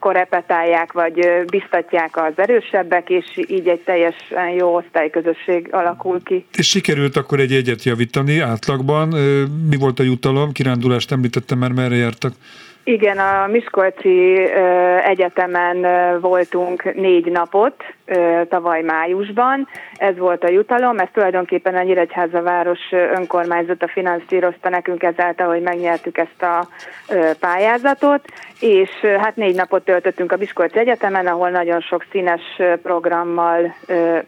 korepetálják, 0.00 0.92
vagy 0.92 1.44
biztatják 1.50 2.16
az 2.16 2.32
erősebbek, 2.36 3.10
és 3.10 3.24
így 3.46 3.68
egy 3.68 3.80
teljesen 3.80 4.48
jó 4.48 4.74
osztályközösség 4.74 5.68
alakul 5.70 6.22
ki. 6.22 6.46
És 6.56 6.68
sikerült 6.68 7.16
akkor 7.16 7.40
egy 7.40 7.52
egyet 7.52 7.82
javítani 7.82 8.40
átlagban. 8.40 9.08
Mi 9.70 9.76
volt 9.76 9.98
a 9.98 10.02
jutalom? 10.02 10.52
Kirándulást 10.52 11.12
említettem, 11.12 11.58
mert 11.58 11.74
merre 11.74 11.94
jártak? 11.94 12.32
Igen, 12.84 13.18
a 13.18 13.46
Miskolci 13.46 14.34
Egyetemen 15.04 15.86
voltunk 16.20 16.94
négy 16.94 17.30
napot 17.30 17.74
tavaly 18.48 18.82
májusban. 18.82 19.68
Ez 19.96 20.18
volt 20.18 20.44
a 20.44 20.50
jutalom, 20.50 20.98
ez 20.98 21.08
tulajdonképpen 21.12 21.74
a 21.74 21.82
Nyíregyháza 21.82 22.42
város 22.42 22.80
önkormányzata 22.90 23.88
finanszírozta 23.88 24.68
nekünk 24.68 25.02
ezáltal, 25.02 25.48
hogy 25.48 25.62
megnyertük 25.62 26.18
ezt 26.18 26.42
a 26.42 26.68
pályázatot, 27.40 28.24
és 28.60 28.90
hát 29.20 29.36
négy 29.36 29.54
napot 29.54 29.84
töltöttünk 29.84 30.32
a 30.32 30.36
Miskolci 30.36 30.78
Egyetemen, 30.78 31.26
ahol 31.26 31.50
nagyon 31.50 31.80
sok 31.80 32.04
színes 32.10 32.40
programmal, 32.82 33.74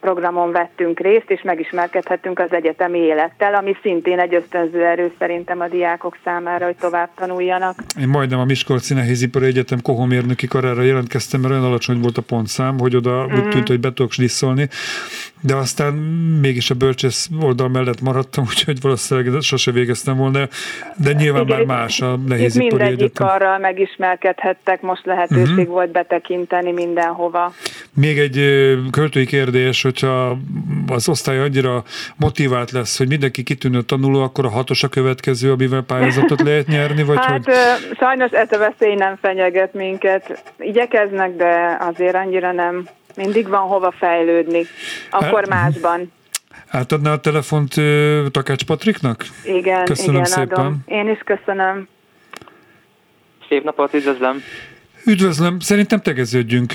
programon 0.00 0.52
vettünk 0.52 1.00
részt, 1.00 1.30
és 1.30 1.42
megismerkedhettünk 1.42 2.38
az 2.38 2.52
egyetemi 2.52 2.98
élettel, 2.98 3.54
ami 3.54 3.76
szintén 3.82 4.18
egy 4.18 4.34
ösztönző 4.34 4.84
erő 4.84 5.12
szerintem 5.18 5.60
a 5.60 5.68
diákok 5.68 6.16
számára, 6.24 6.64
hogy 6.64 6.76
tovább 6.76 7.08
tanuljanak. 7.14 7.74
Én 8.00 8.08
majdnem 8.08 8.38
a 8.38 8.44
Miskolci 8.44 8.94
Nehézipari 8.94 9.46
Egyetem 9.46 9.78
kohomérnöki 9.82 10.46
karára 10.46 10.82
jelentkeztem, 10.82 11.40
mert 11.40 11.52
olyan 11.52 11.64
alacsony 11.64 12.00
volt 12.00 12.16
a 12.16 12.22
pontszám, 12.22 12.78
hogy 12.78 12.96
oda 12.96 13.26
mm. 13.26 13.32
úgy 13.32 13.48
tűnt, 13.48 13.68
hogy 13.70 13.80
be 13.80 13.92
tudok 13.92 14.12
slisszolni, 14.12 14.68
de 15.42 15.54
aztán 15.54 15.92
mégis 16.40 16.70
a 16.70 16.74
bölcsész 16.74 17.28
oldal 17.40 17.68
mellett 17.68 18.00
maradtam, 18.00 18.44
úgyhogy 18.50 18.80
valószínűleg 18.80 19.42
sose 19.42 19.70
végeztem 19.70 20.16
volna, 20.16 20.48
de 20.96 21.12
nyilván 21.12 21.42
Igen, 21.42 21.56
már 21.56 21.66
más 21.66 22.00
a 22.00 22.16
Nehézipari 22.16 22.66
Egyetem. 22.66 22.88
Mindegyik 22.88 23.20
arra 23.20 23.58
megismerkedhettek, 23.58 24.80
most 24.80 25.06
lehetőség 25.06 25.48
uh-huh. 25.48 25.66
volt 25.66 25.90
betekinteni 25.90 26.72
mindenhova. 26.72 27.52
Még 27.94 28.18
egy 28.18 28.38
költői 28.90 29.26
kérdés, 29.26 29.82
hogyha 29.82 30.38
az 30.88 31.08
osztály 31.08 31.38
annyira 31.38 31.82
motivált 32.16 32.70
lesz, 32.70 32.98
hogy 32.98 33.08
mindenki 33.08 33.42
kitűnő 33.42 33.82
tanuló, 33.82 34.22
akkor 34.22 34.44
a 34.44 34.50
hatos 34.50 34.82
a 34.82 34.88
következő, 34.88 35.52
amivel 35.52 35.82
pályázatot 35.82 36.40
lehet 36.40 36.66
nyerni, 36.66 37.02
vagy 37.02 37.16
hát, 37.16 37.44
hogy? 37.44 37.54
sajnos 37.98 38.30
ez 38.30 38.52
a 38.52 38.58
veszély 38.58 38.94
nem 38.94 39.16
fenyeget 39.20 39.74
minket. 39.74 40.42
Igyekeznek, 40.58 41.36
de 41.36 41.76
azért 41.80 42.14
annyira 42.14 42.52
nem. 42.52 42.88
Mindig 43.16 43.48
van 43.48 43.60
hova 43.60 43.90
fejlődni. 43.90 44.62
Akkor 45.10 45.48
hát, 45.48 45.48
másban. 45.48 46.12
Átadná 46.68 47.12
a 47.12 47.20
telefont 47.20 47.74
Takács 48.30 48.64
Patriknak? 48.64 49.24
Igen, 49.44 49.84
köszönöm 49.84 50.14
igen, 50.14 50.24
szépen. 50.24 50.58
Adom. 50.58 50.78
Én 50.86 51.08
is 51.08 51.18
köszönöm. 51.24 51.88
Szép 53.48 53.64
napot, 53.64 53.94
üdvözlöm. 53.94 54.42
Üdvözlöm, 55.06 55.60
szerintem 55.60 56.00
tegeződjünk, 56.00 56.72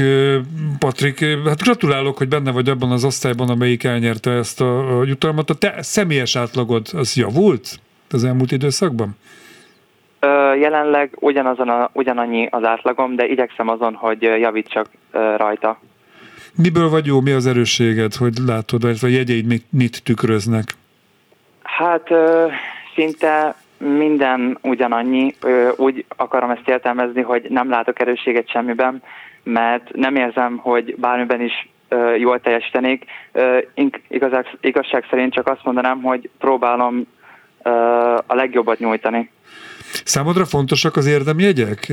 Patrik. 0.80 1.26
Hát 1.46 1.62
gratulálok, 1.62 2.18
hogy 2.18 2.28
benne 2.28 2.52
vagy 2.52 2.70
abban 2.70 2.92
az 2.92 3.04
osztályban, 3.04 3.50
amelyik 3.50 3.84
elnyerte 3.84 4.32
ezt 4.32 4.62
a 4.62 5.02
jutalmat. 5.04 5.50
A 5.50 5.54
te 5.54 5.82
személyes 5.82 6.36
átlagod 6.36 6.88
az 6.94 7.16
javult 7.16 7.80
az 8.10 8.24
elmúlt 8.24 8.52
időszakban? 8.52 9.18
Jelenleg 10.60 11.16
ugyanazon 11.20 11.70
a, 11.70 11.90
ugyanannyi 11.94 12.48
az 12.52 12.64
átlagom, 12.64 13.16
de 13.16 13.26
igyekszem 13.26 13.68
azon, 13.68 13.94
hogy 13.94 14.22
javítsak 14.22 14.88
rajta. 15.38 15.80
Miből 16.58 16.90
vagy 16.90 17.06
jó, 17.06 17.22
mi 17.22 17.32
az 17.32 17.46
erősséged, 17.46 18.14
hogy 18.14 18.34
látod, 18.46 18.82
vagy 18.82 18.98
a 19.02 19.08
jegyeid 19.08 19.46
mit, 19.46 19.66
mit 19.70 20.04
tükröznek? 20.04 20.64
Hát 21.64 22.10
szinte 22.96 23.56
minden 23.78 24.58
ugyanannyi. 24.62 25.36
Úgy 25.76 26.06
akarom 26.16 26.50
ezt 26.50 26.68
értelmezni, 26.68 27.22
hogy 27.22 27.46
nem 27.50 27.70
látok 27.70 28.00
erősséget 28.00 28.50
semmiben, 28.50 29.04
mert 29.44 29.96
nem 29.96 30.16
érzem, 30.16 30.58
hogy 30.58 30.96
bármiben 30.98 31.42
is 31.42 31.70
jól 32.18 32.40
teljesítenék. 32.40 33.06
Igazság, 34.08 34.58
igazság 34.62 35.06
szerint 35.10 35.34
csak 35.34 35.48
azt 35.48 35.64
mondanám, 35.64 36.02
hogy 36.02 36.30
próbálom 36.40 37.08
a 38.26 38.34
legjobbat 38.34 38.80
nyújtani. 38.80 39.30
Számodra 40.04 40.46
fontosak 40.46 40.96
az 40.96 41.06
érdemjegyek? 41.06 41.92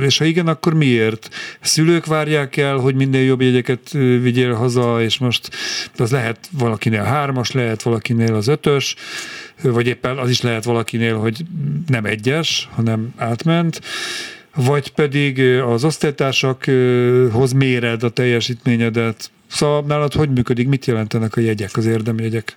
És 0.00 0.18
ha 0.18 0.24
igen, 0.24 0.46
akkor 0.46 0.74
miért? 0.74 1.28
Szülők 1.60 2.06
várják 2.06 2.56
el, 2.56 2.76
hogy 2.76 2.94
minél 2.94 3.24
jobb 3.24 3.40
jegyeket 3.40 3.90
vigyél 3.92 4.52
haza, 4.52 5.02
és 5.02 5.18
most 5.18 5.50
az 5.96 6.10
lehet 6.10 6.48
valakinél 6.50 7.02
hármas, 7.02 7.50
lehet 7.50 7.82
valakinél 7.82 8.34
az 8.34 8.48
ötös, 8.48 8.94
vagy 9.62 9.86
éppen 9.86 10.18
az 10.18 10.30
is 10.30 10.40
lehet 10.40 10.64
valakinél, 10.64 11.16
hogy 11.16 11.44
nem 11.86 12.04
egyes, 12.04 12.68
hanem 12.72 13.12
átment, 13.16 13.80
vagy 14.54 14.90
pedig 14.90 15.40
az 15.40 15.84
osztálytársakhoz 15.84 17.52
méred 17.52 18.02
a 18.02 18.08
teljesítményedet. 18.08 19.30
Szóval 19.46 19.84
nálad 19.86 20.12
hogy 20.12 20.30
működik, 20.30 20.68
mit 20.68 20.86
jelentenek 20.86 21.36
a 21.36 21.40
jegyek, 21.40 21.76
az 21.76 21.86
érdemjegyek? 21.86 22.56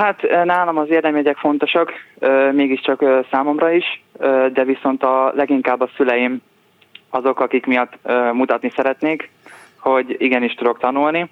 Hát 0.00 0.44
nálam 0.44 0.76
az 0.78 0.90
érdemjegyek 0.90 1.36
fontosak, 1.36 1.92
mégiscsak 2.52 3.04
számomra 3.30 3.72
is, 3.72 4.02
de 4.52 4.64
viszont 4.64 5.02
a 5.02 5.32
leginkább 5.36 5.80
a 5.80 5.90
szüleim 5.96 6.42
azok, 7.10 7.40
akik 7.40 7.66
miatt 7.66 7.98
mutatni 8.32 8.72
szeretnék, 8.76 9.30
hogy 9.78 10.16
igenis 10.18 10.54
tudok 10.54 10.78
tanulni. 10.78 11.30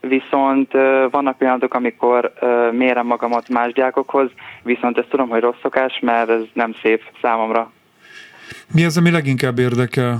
Viszont 0.00 0.72
vannak 1.10 1.38
pillanatok, 1.38 1.74
amikor 1.74 2.32
mérem 2.72 3.06
magamat 3.06 3.48
más 3.48 3.72
diákokhoz, 3.72 4.30
viszont 4.62 4.98
ezt 4.98 5.08
tudom, 5.08 5.28
hogy 5.28 5.40
rossz 5.40 5.60
szokás, 5.62 5.98
mert 6.00 6.30
ez 6.30 6.42
nem 6.52 6.74
szép 6.82 7.02
számomra. 7.22 7.72
Mi 8.74 8.84
az, 8.84 8.96
ami 8.96 9.10
leginkább 9.10 9.58
érdekel? 9.58 10.18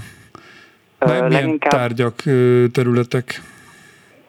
Milyen 0.99 1.29
leginkább... 1.29 1.73
tárgyak, 1.73 2.23
területek? 2.73 3.41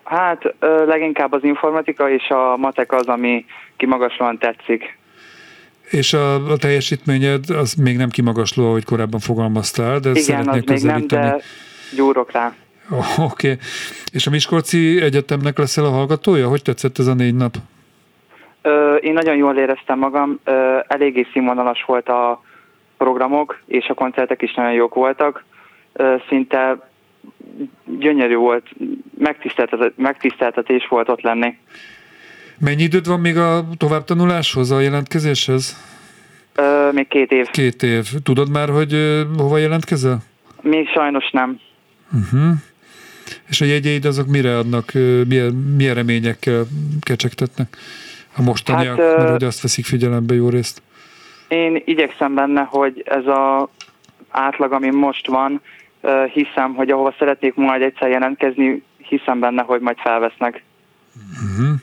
Hát 0.05 0.53
leginkább 0.85 1.31
az 1.31 1.43
informatika 1.43 2.09
és 2.09 2.29
a 2.29 2.57
matek 2.57 2.91
az, 2.91 3.07
ami 3.07 3.45
kimagaslóan 3.77 4.37
tetszik. 4.37 4.97
És 5.89 6.13
a, 6.13 6.33
a 6.51 6.57
teljesítményed 6.57 7.49
az 7.49 7.73
még 7.73 7.97
nem 7.97 8.09
kimagasló, 8.09 8.65
ahogy 8.65 8.85
korábban 8.85 9.19
fogalmaztál, 9.19 9.99
de 9.99 10.09
Igen, 10.09 10.21
szeretnék 10.21 10.69
az 10.69 10.83
még 10.83 10.91
nem, 10.91 11.07
de 11.07 11.41
gyúrok 11.95 12.31
rá. 12.31 12.53
Oké. 13.17 13.51
Okay. 13.51 13.57
És 14.11 14.27
a 14.27 14.29
Miskolci 14.29 15.01
Egyetemnek 15.01 15.57
leszel 15.57 15.85
a 15.85 15.89
hallgatója? 15.89 16.47
Hogy 16.47 16.61
tetszett 16.61 16.97
ez 16.97 17.07
a 17.07 17.13
négy 17.13 17.35
nap? 17.35 17.55
Ö, 18.61 18.95
én 18.95 19.13
nagyon 19.13 19.35
jól 19.35 19.57
éreztem 19.57 19.99
magam. 19.99 20.39
Ö, 20.43 20.79
eléggé 20.87 21.27
színvonalas 21.31 21.83
volt 21.85 22.09
a 22.09 22.41
programok, 22.97 23.59
és 23.65 23.87
a 23.87 23.93
koncertek 23.93 24.41
is 24.41 24.53
nagyon 24.53 24.73
jók 24.73 24.93
voltak. 24.93 25.43
Ö, 25.93 26.15
szinte 26.27 26.77
gyönyörű 27.99 28.35
volt, 28.35 28.67
megtiszteltetés 29.97 30.87
volt 30.89 31.09
ott 31.09 31.21
lenni. 31.21 31.57
Mennyi 32.57 32.83
időd 32.83 33.07
van 33.07 33.19
még 33.19 33.37
a 33.37 33.67
továbbtanuláshoz, 33.77 34.71
a 34.71 34.79
jelentkezéshez? 34.79 35.77
Ö, 36.55 36.89
még 36.91 37.07
két 37.07 37.31
év. 37.31 37.49
Két 37.49 37.83
év. 37.83 38.05
Tudod 38.23 38.49
már, 38.49 38.69
hogy 38.69 38.93
ö, 38.93 39.21
hova 39.37 39.57
jelentkezel? 39.57 40.17
Még 40.61 40.87
sajnos 40.87 41.29
nem. 41.31 41.59
Uh-huh. 42.13 42.51
És 43.49 43.61
a 43.61 43.65
jegyeid 43.65 44.05
azok 44.05 44.27
mire 44.27 44.57
adnak, 44.57 44.91
milyen, 45.27 45.53
milyen 45.77 45.95
reményekkel 45.95 46.65
kecsegtetnek 47.01 47.77
a 48.37 48.41
mostaniak, 48.41 48.99
hát, 48.99 49.17
mert 49.17 49.29
hogy 49.29 49.43
azt 49.43 49.61
veszik 49.61 49.85
figyelembe 49.85 50.33
jó 50.33 50.49
részt? 50.49 50.81
Én 51.47 51.81
igyekszem 51.85 52.35
benne, 52.35 52.61
hogy 52.61 53.03
ez 53.05 53.25
a 53.25 53.69
átlag, 54.29 54.71
ami 54.71 54.89
most 54.89 55.27
van, 55.27 55.61
hiszem, 56.33 56.73
hogy 56.73 56.89
ahova 56.89 57.15
szeretnék 57.17 57.55
majd 57.55 57.81
egyszer 57.81 58.09
jelentkezni, 58.09 58.83
hiszem 58.97 59.39
benne, 59.39 59.61
hogy 59.61 59.81
majd 59.81 59.97
felvesznek. 59.97 60.63
Uh-huh. 61.15 61.75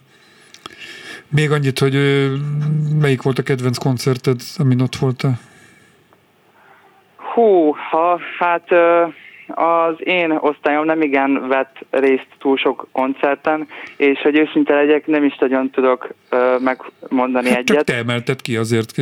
Még 1.28 1.50
annyit, 1.50 1.78
hogy 1.78 1.94
melyik 3.00 3.22
volt 3.22 3.38
a 3.38 3.42
kedvenc 3.42 3.78
koncerted, 3.78 4.40
amin 4.58 4.80
ott 4.80 4.96
voltál? 4.96 5.40
Hú, 7.16 7.74
ha, 7.90 8.20
hát 8.38 8.68
az 9.54 9.94
én 9.98 10.30
osztályom 10.30 10.84
nem 10.84 11.02
igen 11.02 11.48
vett 11.48 11.76
részt 11.90 12.26
túl 12.38 12.56
sok 12.56 12.88
koncerten, 12.92 13.68
és 13.96 14.20
hogy 14.20 14.38
őszinte 14.38 14.74
legyek, 14.74 15.06
nem 15.06 15.24
is 15.24 15.36
nagyon 15.38 15.70
tudok 15.70 16.08
megmondani 16.58 17.48
hát 17.48 17.58
egyet. 17.58 17.76
Csak 17.76 17.84
te 17.84 17.96
emelted 17.96 18.42
ki 18.42 18.56
azért 18.56 18.92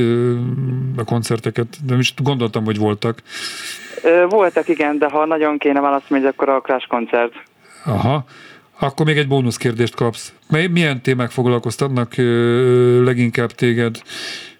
a 0.97 1.05
koncerteket, 1.05 1.67
nem 1.87 1.99
is 1.99 2.15
gondoltam, 2.23 2.65
hogy 2.65 2.79
voltak. 2.79 3.23
Voltak, 4.29 4.69
igen, 4.69 4.99
de 4.99 5.09
ha 5.09 5.27
nagyon 5.27 5.59
kéne 5.59 5.81
válaszolni, 5.81 6.27
akkor 6.27 6.49
a 6.49 6.61
Crash 6.61 6.89
koncert. 6.89 7.33
Aha. 7.85 8.25
Akkor 8.79 9.07
még 9.07 9.17
egy 9.17 9.29
bónusz 9.29 9.57
kérdést 9.57 9.95
kapsz. 9.95 10.33
Milyen 10.71 11.03
témák 11.03 11.31
foglalkoztatnak 11.31 12.13
leginkább 13.05 13.51
téged? 13.51 13.97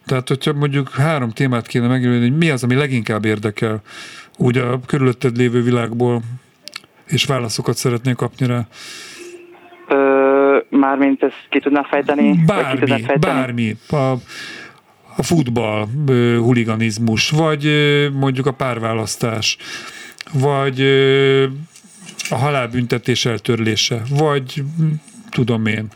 Tehát, 0.07 0.29
hogyha 0.29 0.53
mondjuk 0.53 0.91
három 0.91 1.31
témát 1.31 1.67
kéne 1.67 1.87
megjelölni, 1.87 2.29
hogy 2.29 2.39
mi 2.39 2.51
az, 2.51 2.63
ami 2.63 2.75
leginkább 2.75 3.25
érdekel 3.25 3.81
úgy 4.41 4.59
a 4.59 4.81
körülötted 4.87 5.37
lévő 5.37 5.63
világból, 5.63 6.23
és 7.07 7.25
válaszokat 7.25 7.77
szeretnék 7.77 8.17
kapni 8.17 8.47
rá? 8.47 8.67
Ö, 9.89 10.59
mármint 10.69 11.23
ezt 11.23 11.47
ki 11.49 11.61
tudná 11.61 11.83
fejteni? 11.83 12.45
Bármi, 12.47 12.87
fejteni? 12.87 13.19
bármi. 13.19 13.77
A, 13.89 13.97
a 15.17 15.23
futball, 15.23 15.87
huliganizmus, 16.39 17.31
vagy 17.31 17.69
mondjuk 18.13 18.47
a 18.47 18.53
párválasztás, 18.53 19.57
vagy 20.33 20.81
a 22.31 22.35
halálbüntetés 22.35 23.25
eltörlése, 23.25 24.03
vagy 24.19 24.63
tudom 25.31 25.67
én, 25.67 25.87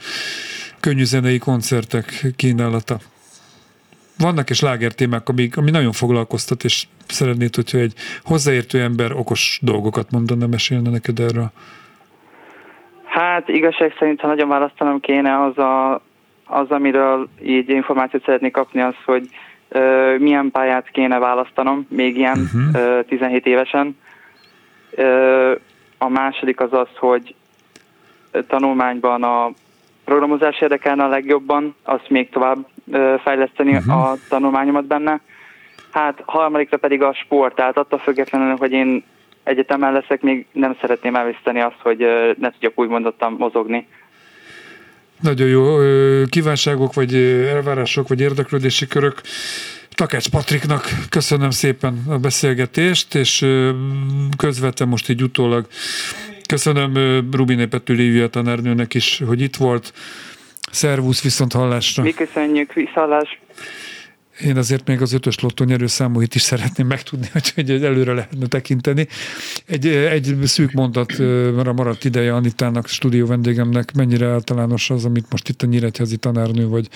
könnyűzenei 0.80 1.38
koncertek 1.38 2.32
kínálata. 2.36 2.98
Vannak 4.18 4.50
és 4.50 4.60
láger 4.60 4.92
témák, 4.92 5.28
ami, 5.28 5.48
ami 5.56 5.70
nagyon 5.70 5.92
foglalkoztat, 5.92 6.64
és 6.64 6.84
szeretnéd, 7.08 7.54
hogyha 7.54 7.78
egy 7.78 7.92
hozzáértő 8.22 8.80
ember 8.80 9.12
okos 9.12 9.58
dolgokat 9.62 10.10
mondana, 10.10 10.46
mesélne 10.46 10.90
neked 10.90 11.18
erről? 11.18 11.50
Hát 13.04 13.48
igazság 13.48 13.94
szerint, 13.98 14.20
ha 14.20 14.26
nagyon 14.26 14.48
választanom 14.48 15.00
kéne, 15.00 15.42
az, 15.42 15.58
a, 15.58 15.94
az 16.46 16.70
amiről 16.70 17.28
így 17.42 17.68
információt 17.68 18.24
szeretnék 18.24 18.52
kapni, 18.52 18.80
az, 18.80 18.94
hogy 19.04 19.28
ö, 19.68 20.14
milyen 20.18 20.50
pályát 20.50 20.90
kéne 20.90 21.18
választanom, 21.18 21.86
még 21.88 22.16
ilyen 22.16 22.38
uh-huh. 22.38 22.96
ö, 22.96 23.02
17 23.02 23.46
évesen. 23.46 23.98
Ö, 24.90 25.54
a 25.98 26.08
második 26.08 26.60
az 26.60 26.72
az, 26.72 26.88
hogy 26.98 27.34
tanulmányban 28.46 29.22
a 29.22 29.50
programozás 30.04 30.60
érdekelne 30.60 31.04
a 31.04 31.08
legjobban, 31.08 31.74
azt 31.82 32.08
még 32.08 32.30
tovább 32.30 32.66
fejleszteni 33.22 33.76
uh-huh. 33.76 33.94
a 33.94 34.16
tanulmányomat 34.28 34.84
benne. 34.86 35.20
Hát 35.90 36.22
harmadikra 36.26 36.76
pedig 36.76 37.02
a 37.02 37.14
sport, 37.14 37.54
tehát 37.54 37.78
attól 37.78 37.98
függetlenül, 37.98 38.56
hogy 38.56 38.72
én 38.72 39.04
egyetemen 39.42 39.92
leszek, 39.92 40.22
még 40.22 40.46
nem 40.52 40.76
szeretném 40.80 41.14
elviszteni 41.14 41.60
azt, 41.60 41.78
hogy 41.82 41.98
ne 42.38 42.50
tudjak 42.50 42.72
úgy 42.78 42.88
mondottam 42.88 43.34
mozogni. 43.38 43.86
Nagyon 45.20 45.48
jó 45.48 45.64
kívánságok, 46.28 46.94
vagy 46.94 47.14
elvárások, 47.54 48.08
vagy 48.08 48.20
érdeklődési 48.20 48.86
körök. 48.86 49.20
Takács 49.90 50.30
Patriknak 50.30 50.84
köszönöm 51.08 51.50
szépen 51.50 52.02
a 52.08 52.18
beszélgetést, 52.18 53.14
és 53.14 53.46
közvetem 54.36 54.88
most 54.88 55.08
így 55.08 55.22
utólag 55.22 55.66
köszönöm 56.54 56.94
Rubiné 57.32 57.66
Pető 57.66 57.94
Lívia 57.94 58.28
tanárnőnek 58.28 58.94
is, 58.94 59.22
hogy 59.26 59.40
itt 59.40 59.56
volt. 59.56 59.92
Szervusz, 60.70 61.22
viszont 61.22 61.52
hallásra. 61.52 62.02
Mi 62.02 62.12
köszönjük, 62.12 62.72
viszallás. 62.72 63.40
Én 64.40 64.56
azért 64.56 64.86
még 64.86 65.00
az 65.00 65.12
ötös 65.12 65.40
lottó 65.40 65.64
nyerőszámait 65.64 66.34
is 66.34 66.42
szeretném 66.42 66.86
megtudni, 66.86 67.28
hogy, 67.32 67.52
előre 67.84 68.12
lehetne 68.12 68.46
tekinteni. 68.46 69.06
Egy, 69.66 69.86
egy 69.86 70.36
szűk 70.44 70.72
a 71.68 71.72
maradt 71.72 72.04
ideje 72.04 72.34
Anitának, 72.34 72.88
stúdió 72.88 73.26
vendégemnek, 73.26 73.92
mennyire 73.92 74.26
általános 74.26 74.90
az, 74.90 75.04
amit 75.04 75.26
most 75.30 75.48
itt 75.48 75.62
a 75.62 75.66
nyíregyházi 75.66 76.16
tanárnő 76.16 76.66
vagy, 76.66 76.88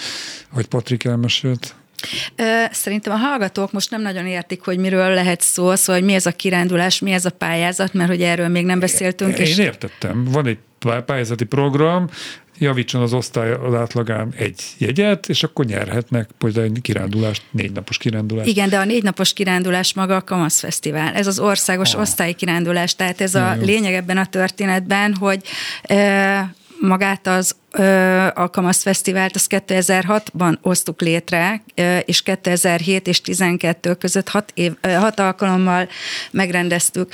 vagy 0.52 0.66
Patrik 0.66 1.04
elmesélt? 1.04 1.74
Szerintem 2.70 3.12
a 3.12 3.16
hallgatók 3.16 3.72
most 3.72 3.90
nem 3.90 4.02
nagyon 4.02 4.26
értik, 4.26 4.64
hogy 4.64 4.78
miről 4.78 5.14
lehet 5.14 5.40
szó, 5.40 5.74
szóval 5.74 6.00
hogy 6.00 6.10
mi 6.10 6.14
ez 6.14 6.26
a 6.26 6.32
kirándulás, 6.32 6.98
mi 6.98 7.12
ez 7.12 7.24
a 7.24 7.30
pályázat, 7.30 7.92
mert 7.92 8.08
hogy 8.08 8.22
erről 8.22 8.48
még 8.48 8.64
nem 8.64 8.78
beszéltünk. 8.78 9.38
Én 9.38 9.46
és... 9.46 9.58
értettem. 9.58 10.24
Van 10.24 10.46
egy 10.46 10.58
pályázati 11.04 11.44
program, 11.44 12.08
javítson 12.58 13.02
az 13.02 13.12
osztály 13.12 13.52
az 13.52 13.74
átlagán 13.74 14.32
egy 14.36 14.62
jegyet, 14.78 15.28
és 15.28 15.42
akkor 15.42 15.64
nyerhetnek 15.64 16.30
például 16.38 16.66
egy 16.66 16.78
kirándulást, 16.82 17.42
négy 17.50 17.72
napos 17.72 17.98
kirándulást. 17.98 18.48
Igen, 18.48 18.68
de 18.68 18.78
a 18.78 18.84
négy 18.84 19.02
napos 19.02 19.32
kirándulás 19.32 19.94
maga 19.94 20.16
a 20.16 20.22
Kamasz 20.22 20.60
Fesztivál. 20.60 21.14
Ez 21.14 21.26
az 21.26 21.38
országos 21.38 21.94
ah. 21.94 22.00
osztályi 22.00 22.32
kirándulás, 22.32 22.96
tehát 22.96 23.20
ez 23.20 23.34
a 23.34 23.56
lényeg 23.60 23.94
ebben 23.94 24.16
a 24.16 24.26
történetben, 24.26 25.14
hogy 25.14 25.40
magát 26.80 27.26
az 27.26 27.56
a 28.34 28.50
Kamasz 28.50 28.82
Fesztivált 28.82 29.34
az 29.34 29.46
2006-ban 29.48 30.58
osztuk 30.62 31.00
létre, 31.00 31.62
és 32.04 32.22
2007 32.22 33.06
és 33.06 33.20
12 33.20 33.94
között 33.94 34.28
hat, 34.28 34.50
év, 34.54 34.72
hat 34.82 35.20
alkalommal 35.20 35.88
megrendeztük. 36.30 37.12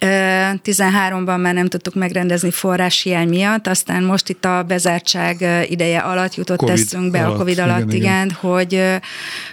13-ban 0.00 1.40
már 1.40 1.54
nem 1.54 1.66
tudtuk 1.66 1.94
megrendezni 1.94 2.50
forráshiány 2.50 3.28
miatt, 3.28 3.66
aztán 3.66 4.02
most 4.02 4.28
itt 4.28 4.44
a 4.44 4.62
bezártság 4.62 5.66
ideje 5.70 5.98
alatt 5.98 6.34
jutott 6.34 6.58
COVID 6.58 6.74
eszünkbe, 6.74 7.18
alatt, 7.18 7.34
a 7.34 7.38
Covid 7.38 7.58
alatt, 7.58 7.92
igen, 7.92 7.94
igen, 7.94 8.24
igen. 8.24 8.30
hogy, 8.40 9.00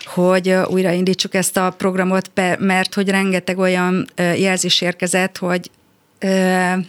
hogy 0.05 0.49
újraindítsuk 0.67 1.33
ezt 1.33 1.57
a 1.57 1.69
programot, 1.77 2.31
mert 2.59 2.93
hogy 2.93 3.09
rengeteg 3.09 3.57
olyan 3.57 4.07
jelzés 4.15 4.81
érkezett, 4.81 5.37
hogy 5.37 5.71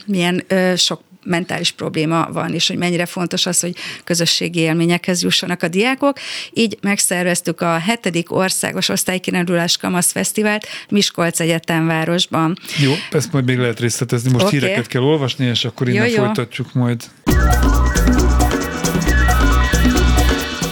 milyen 0.07 0.45
sok 0.77 1.01
mentális 1.25 1.71
probléma 1.71 2.29
van, 2.33 2.55
és 2.55 2.69
hogy 2.69 2.77
mennyire 2.77 3.07
fontos 3.07 3.47
az, 3.47 3.61
hogy 3.61 3.77
közösségi 4.05 4.59
élményekhez 4.59 5.23
jussanak 5.23 5.63
a 5.63 5.69
diákok. 5.69 6.19
Így 6.53 6.79
megszerveztük 6.81 7.61
a 7.61 7.79
hetedik 7.79 8.33
országos 8.33 8.89
osztálykirendulás 8.89 9.77
Kamasz 9.77 10.13
Fesztivált 10.13 10.67
Miskolc 10.89 11.41
Egyetemvárosban. 11.41 12.57
Jó, 12.79 12.93
ezt 13.11 13.33
majd 13.33 13.45
még 13.45 13.59
lehet 13.59 13.81
részletezni, 13.81 14.31
most 14.33 14.45
okay. 14.45 14.59
híreket 14.59 14.87
kell 14.87 15.03
olvasni, 15.03 15.47
és 15.47 15.65
akkor 15.65 15.89
innen 15.89 16.07
jó, 16.07 16.15
jó. 16.15 16.25
folytatjuk 16.25 16.73
majd. 16.73 17.05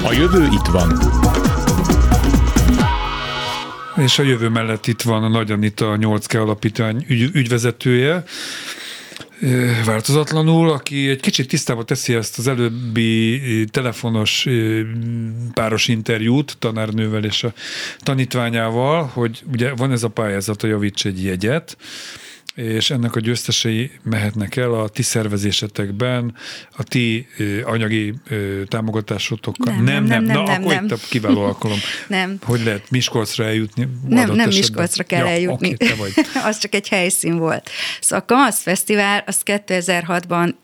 A 0.03 0.13
jövő 0.13 0.45
itt 0.45 0.67
van. 0.73 0.99
És 3.97 4.19
a 4.19 4.23
jövő 4.23 4.49
mellett 4.49 4.87
itt 4.87 5.03
van 5.03 5.23
a 5.23 5.29
Nagy 5.29 5.51
Anita, 5.51 5.91
a 5.91 5.97
8K 5.97 6.41
alapítvány 6.41 7.05
ügy, 7.09 7.31
ügyvezetője, 7.35 8.25
változatlanul, 9.85 10.71
aki 10.71 11.09
egy 11.09 11.21
kicsit 11.21 11.49
tisztába 11.49 11.85
teszi 11.85 12.15
ezt 12.15 12.39
az 12.39 12.47
előbbi 12.47 13.41
telefonos 13.71 14.47
páros 15.55 15.89
interjút 15.89 16.57
tanárnővel 16.59 17.25
és 17.25 17.45
a 17.45 17.53
tanítványával, 17.99 19.05
hogy 19.05 19.43
ugye 19.53 19.75
van 19.75 19.93
ez 19.93 20.03
a 20.03 20.09
pályázat, 20.09 20.63
a 20.63 20.67
javíts 20.67 21.07
egy 21.07 21.25
jegyet, 21.25 21.77
és 22.55 22.91
ennek 22.91 23.17
a 23.17 23.21
győztesei 23.21 23.91
mehetnek 24.03 24.57
el 24.57 24.75
a 24.75 24.89
ti 24.89 25.03
szervezésetekben, 25.03 26.35
a 26.77 26.83
ti 26.83 27.27
anyagi 27.65 28.15
támogatásotokkal. 28.67 29.75
Nem, 29.75 29.85
nem, 29.85 30.05
nem, 30.05 30.25
nem, 30.25 30.37
Na, 30.37 30.43
nem, 30.43 30.63
akkor 30.63 30.75
nem. 30.75 30.85
itt 30.85 30.91
a 30.91 30.97
kiváló 31.09 31.43
alkalom. 31.43 31.79
nem. 32.09 32.37
Hogy 32.43 32.65
lehet 32.65 32.91
Miskolcra 32.91 33.45
eljutni? 33.45 33.89
Nem, 34.09 34.33
nem? 34.33 34.49
Miskolcra 34.49 35.05
kell 35.05 35.25
ja, 35.25 35.31
eljutni. 35.31 35.73
Oké, 35.73 35.87
te 35.87 35.95
vagy. 35.95 36.13
az 36.49 36.59
csak 36.59 36.75
egy 36.75 36.89
helyszín 36.89 37.39
volt. 37.39 37.71
Szóval 38.01 38.25
a 38.29 38.35
Kamasz 38.35 38.63
Fesztivál 38.63 39.25
az 39.27 39.41
2006-ban 39.45 40.55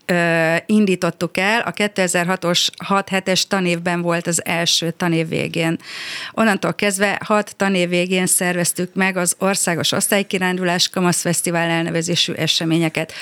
indítottuk 0.67 1.39
el, 1.39 1.61
a 1.61 1.71
2006-os 1.71 2.69
6-7-es 2.89 3.43
tanévben 3.43 4.03
volt 4.03 4.27
az 4.27 4.45
első 4.45 4.91
tanév 4.91 5.29
végén. 5.29 5.79
Onnantól 6.33 6.75
kezdve 6.75 7.21
6 7.25 7.57
tanév 7.57 7.89
végén 7.89 8.27
szerveztük 8.27 8.95
meg 8.95 9.17
az 9.17 9.37
Országos 9.39 9.93
Osztálykirándulás 9.93 10.89
Kamasz 10.89 11.21
Fesztivál 11.21 11.69
elnevezésű 11.69 12.33
eseményeket. 12.33 13.13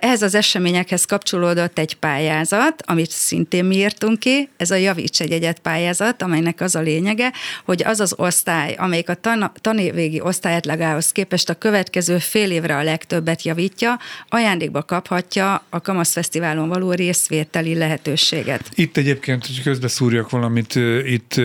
Ehhez 0.00 0.22
az 0.22 0.34
eseményekhez 0.34 1.04
kapcsolódott 1.04 1.78
egy 1.78 1.94
pályázat, 1.94 2.82
amit 2.86 3.10
szintén 3.10 3.64
mi 3.64 3.76
írtunk 3.76 4.18
ki, 4.18 4.48
ez 4.56 4.70
a 4.70 4.74
Javíts 4.74 5.20
egy 5.20 5.32
egyet 5.32 5.58
pályázat, 5.58 6.22
amelynek 6.22 6.60
az 6.60 6.74
a 6.74 6.80
lényege, 6.80 7.32
hogy 7.64 7.82
az 7.84 8.00
az 8.00 8.14
osztály, 8.16 8.74
amelyik 8.78 9.08
a 9.08 9.14
tan- 9.14 9.60
tanévvégi 9.60 10.20
osztályátlagához 10.20 11.12
képest 11.12 11.48
a 11.48 11.54
következő 11.54 12.18
fél 12.18 12.50
évre 12.50 12.76
a 12.76 12.82
legtöbbet 12.82 13.42
javítja, 13.42 13.98
ajándékba 14.28 14.82
kaphatja 14.82 15.62
a 15.70 15.80
Kamasz 15.92 16.12
Fesztiválon 16.12 16.68
való 16.68 16.92
részvételi 16.92 17.74
lehetőséget. 17.74 18.70
Itt 18.74 18.96
egyébként, 18.96 19.46
hogy 19.46 19.62
közbeszúrjak 19.62 20.30
valamit, 20.30 20.74
itt 21.04 21.40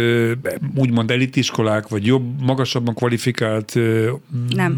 úgymond 0.76 1.12
elitiskolák, 1.12 1.88
vagy 1.88 2.06
jobb, 2.06 2.42
magasabban 2.42 2.96
kvalifikált, 2.96 3.74
nem. 4.50 4.76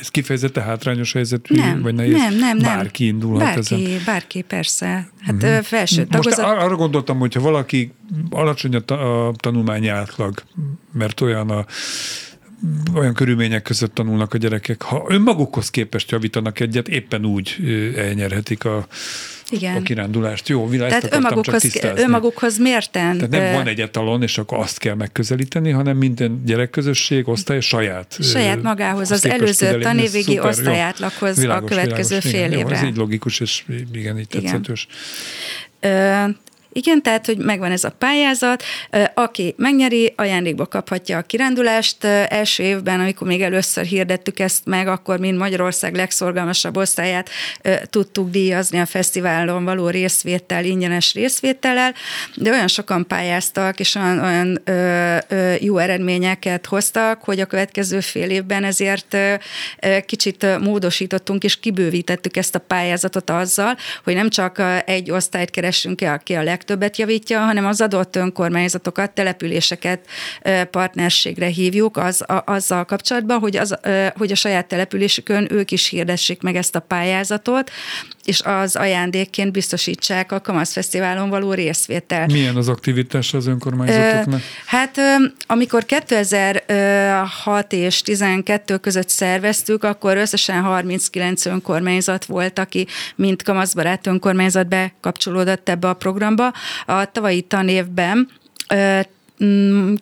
ez 0.00 0.08
kifejezetten 0.08 0.64
hátrányos 0.64 1.12
helyzetű, 1.12 1.54
nem, 1.54 1.82
vagy 1.82 1.94
nehéz? 1.94 2.12
Nem, 2.12 2.34
nem, 2.34 2.56
nem. 2.56 2.76
Bárki 2.76 3.06
indulhat 3.06 3.54
bárki, 3.54 3.58
ezen. 3.58 4.02
Bárki, 4.06 4.42
persze. 4.42 5.08
Hát 5.20 5.34
uh-huh. 5.34 5.62
felső 5.62 5.96
Most 5.96 6.10
tagozat... 6.10 6.44
ar- 6.44 6.62
arra 6.62 6.76
gondoltam, 6.76 7.18
hogyha 7.18 7.40
valaki 7.40 7.92
alacsony 8.30 8.74
a, 8.74 8.80
ta- 8.80 9.00
a 9.00 9.32
tanulmányi 9.36 9.88
átlag, 9.88 10.42
mert 10.92 11.20
olyan 11.20 11.50
a 11.50 11.66
olyan 12.94 13.14
körülmények 13.14 13.62
között 13.62 13.94
tanulnak 13.94 14.34
a 14.34 14.38
gyerekek. 14.38 14.82
Ha 14.82 15.04
önmagukhoz 15.08 15.70
képest 15.70 16.10
javítanak 16.10 16.60
egyet, 16.60 16.88
éppen 16.88 17.24
úgy 17.24 17.56
elnyerhetik 17.96 18.64
a, 18.64 18.86
igen. 19.48 19.76
a 19.76 19.82
kirándulást. 19.82 20.48
Jó, 20.48 20.68
világ, 20.68 20.88
Tehát 20.88 21.14
önmagukhoz, 21.14 21.78
önmagukhoz 21.94 22.58
mérten. 22.58 23.14
Tehát 23.16 23.30
nem 23.30 23.52
van 23.52 23.66
egy 23.66 23.80
etalon, 23.80 24.22
és 24.22 24.38
akkor 24.38 24.58
azt 24.58 24.78
kell 24.78 24.94
megközelíteni, 24.94 25.70
hanem 25.70 25.96
minden 25.96 26.42
gyerekközösség, 26.44 27.28
osztály 27.28 27.60
saját. 27.60 28.16
Saját 28.20 28.62
magához, 28.62 29.10
az 29.10 29.26
előző 29.26 29.78
tanévégi 29.78 30.40
osztályátlaghoz 30.40 31.38
a 31.38 31.62
következő 31.64 32.18
világos, 32.18 32.30
fél 32.30 32.46
igen, 32.46 32.58
évre. 32.58 32.76
Jó, 32.76 32.82
ez 32.82 32.88
így 32.88 32.96
logikus, 32.96 33.40
és 33.40 33.64
igen, 33.92 34.18
így 34.18 34.28
tetszetős. 34.28 34.86
Ö, 35.80 36.24
igen, 36.72 37.02
tehát, 37.02 37.26
hogy 37.26 37.36
megvan 37.36 37.70
ez 37.70 37.84
a 37.84 37.94
pályázat, 37.98 38.62
aki 39.14 39.54
megnyeri, 39.56 40.12
ajándékba 40.16 40.66
kaphatja 40.66 41.18
a 41.18 41.22
kirándulást. 41.22 42.04
Első 42.04 42.62
évben, 42.62 43.00
amikor 43.00 43.26
még 43.26 43.42
először 43.42 43.84
hirdettük 43.84 44.38
ezt 44.38 44.64
meg, 44.64 44.88
akkor 44.88 45.18
mind 45.18 45.38
Magyarország 45.38 45.94
legszorgalmasabb 45.94 46.76
osztályát 46.76 47.30
tudtuk 47.84 48.30
díjazni 48.30 48.78
a 48.78 48.86
fesztiválon 48.86 49.64
való 49.64 49.88
részvétel, 49.88 50.64
ingyenes 50.64 51.14
részvétellel, 51.14 51.94
de 52.34 52.50
olyan 52.50 52.68
sokan 52.68 53.06
pályáztak, 53.06 53.80
és 53.80 53.94
olyan, 53.94 54.18
olyan 54.18 54.60
ö, 54.64 55.16
ö, 55.28 55.54
jó 55.60 55.78
eredményeket 55.78 56.66
hoztak, 56.66 57.22
hogy 57.22 57.40
a 57.40 57.46
következő 57.46 58.00
fél 58.00 58.30
évben 58.30 58.64
ezért 58.64 59.14
ö, 59.14 59.34
kicsit 60.06 60.58
módosítottunk, 60.58 61.44
és 61.44 61.60
kibővítettük 61.60 62.36
ezt 62.36 62.54
a 62.54 62.58
pályázatot 62.58 63.30
azzal, 63.30 63.76
hogy 64.04 64.14
nem 64.14 64.28
csak 64.28 64.62
egy 64.86 65.10
osztályt 65.10 65.50
keresünk 65.50 66.00
el, 66.00 66.14
aki 66.14 66.34
a 66.34 66.42
leg 66.42 66.61
legtöbbet 66.62 66.96
javítja, 66.96 67.40
hanem 67.40 67.66
az 67.66 67.80
adott 67.80 68.16
önkormányzatokat, 68.16 69.10
településeket 69.10 70.06
partnerségre 70.70 71.46
hívjuk 71.46 71.96
az, 71.96 72.22
a, 72.30 72.42
azzal 72.46 72.84
kapcsolatban, 72.84 73.38
hogy, 73.38 73.56
az, 73.56 73.78
hogy 74.16 74.32
a 74.32 74.34
saját 74.34 74.66
településükön 74.66 75.48
ők 75.52 75.70
is 75.70 75.88
hirdessék 75.88 76.42
meg 76.42 76.56
ezt 76.56 76.74
a 76.74 76.80
pályázatot, 76.80 77.70
és 78.24 78.40
az 78.40 78.76
ajándékként 78.76 79.52
biztosítsák 79.52 80.32
a 80.32 80.40
Kamasz 80.40 80.72
Fesztiválon 80.72 81.28
való 81.28 81.52
részvétel. 81.52 82.26
Milyen 82.26 82.56
az 82.56 82.68
aktivitás 82.68 83.34
az 83.34 83.46
önkormányzatoknak? 83.46 84.40
Hát 84.66 84.98
amikor 85.46 85.84
2006 85.84 87.72
és 87.72 88.02
12 88.02 88.76
között 88.76 89.08
szerveztük, 89.08 89.84
akkor 89.84 90.16
összesen 90.16 90.62
39 90.62 91.46
önkormányzat 91.46 92.24
volt, 92.24 92.58
aki 92.58 92.86
mint 93.16 93.42
kamaszbarát 93.42 94.06
önkormányzat 94.06 94.68
bekapcsolódott 94.68 95.68
ebbe 95.68 95.88
a 95.88 95.94
programba. 95.94 96.52
A 96.86 97.10
tavalyi 97.12 97.40
tanévben 97.40 98.28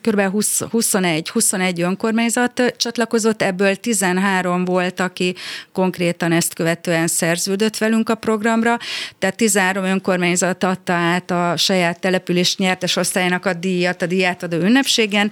kb. 0.03 0.21
20, 0.21 0.63
21, 0.71 1.29
21 1.29 1.81
önkormányzat 1.81 2.75
csatlakozott, 2.77 3.43
ebből 3.43 3.77
13 3.77 4.65
volt, 4.65 5.01
aki 5.01 5.35
konkrétan 5.73 6.33
ezt 6.33 6.55
követően 6.55 7.07
szerződött 7.07 7.79
velünk 7.79 8.09
a 8.09 8.15
programra, 8.15 8.79
tehát 9.19 9.37
13 9.37 9.85
önkormányzat 9.85 10.65
adta 10.65 10.93
át 10.93 11.31
a 11.31 11.57
saját 11.57 12.01
település 12.01 12.57
nyertes 12.57 12.97
osztályának 12.97 13.47
a 13.47 13.55
díjat, 13.55 14.03
a 14.03 14.07
díjátadó 14.07 14.57
ünnepségen, 14.57 15.31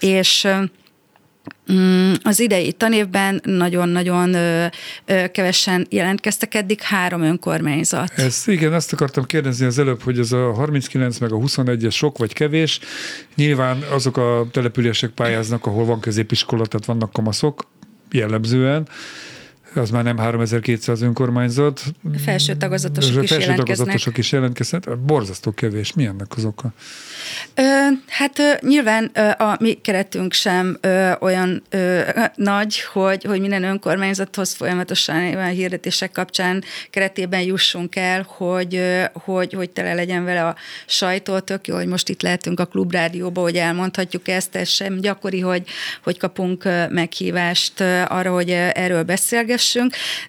és 0.00 0.48
az 2.22 2.40
idei 2.40 2.72
tanévben 2.72 3.40
nagyon-nagyon 3.44 4.36
kevesen 5.32 5.86
jelentkeztek 5.90 6.54
eddig, 6.54 6.80
három 6.80 7.22
önkormányzat. 7.22 8.12
Ez, 8.16 8.42
igen, 8.46 8.72
azt 8.72 8.92
akartam 8.92 9.24
kérdezni 9.24 9.66
az 9.66 9.78
előbb, 9.78 10.02
hogy 10.02 10.18
ez 10.18 10.32
a 10.32 10.52
39 10.52 11.18
meg 11.18 11.32
a 11.32 11.36
21-es 11.36 11.92
sok 11.92 12.18
vagy 12.18 12.32
kevés. 12.32 12.80
Nyilván 13.34 13.82
azok 13.90 14.16
a 14.16 14.46
települések 14.50 15.10
pályáznak, 15.10 15.66
ahol 15.66 15.84
van 15.84 16.00
középiskola, 16.00 16.66
tehát 16.66 16.86
vannak 16.86 17.12
kamaszok 17.12 17.66
jellemzően, 18.10 18.88
az 19.76 19.90
már 19.90 20.04
nem 20.04 20.18
3200 20.18 21.02
önkormányzat. 21.02 21.82
Felső 22.24 22.54
tagozatosok 22.54 23.22
is 23.22 23.30
Felső 23.30 23.54
tagozatosok 23.54 24.18
is 24.18 24.32
jelentkeznek. 24.32 24.98
Borzasztó 24.98 25.50
kevés. 25.50 25.92
Mi 25.92 26.04
ennek 26.04 26.36
az 26.36 26.44
oka? 26.44 26.72
Ö, 27.54 27.62
hát 28.06 28.60
nyilván 28.60 29.04
a 29.38 29.56
mi 29.60 29.72
keretünk 29.72 30.32
sem 30.32 30.78
ö, 30.80 31.12
olyan 31.20 31.62
ö, 31.70 32.00
nagy, 32.34 32.80
hogy, 32.80 33.24
hogy 33.24 33.40
minden 33.40 33.62
önkormányzathoz 33.62 34.54
folyamatosan 34.54 35.16
olyan 35.16 35.48
hirdetések 35.48 36.12
kapcsán 36.12 36.64
keretében 36.90 37.40
jussunk 37.40 37.96
el, 37.96 38.26
hogy, 38.28 38.82
hogy, 39.12 39.52
hogy 39.52 39.70
tele 39.70 39.94
legyen 39.94 40.24
vele 40.24 40.46
a 40.46 40.56
sajtó. 40.86 41.38
Tök 41.38 41.66
jó, 41.66 41.74
hogy 41.74 41.86
most 41.86 42.08
itt 42.08 42.22
lehetünk 42.22 42.60
a 42.60 42.64
klubrádióba, 42.64 43.40
hogy 43.40 43.56
elmondhatjuk 43.56 44.28
ezt, 44.28 44.56
ez 44.56 44.68
sem 44.68 45.00
gyakori, 45.00 45.40
hogy, 45.40 45.62
hogy 46.02 46.18
kapunk 46.18 46.64
meghívást 46.88 47.80
arra, 48.08 48.32
hogy 48.32 48.50
erről 48.50 49.02
beszélgessünk. 49.02 49.64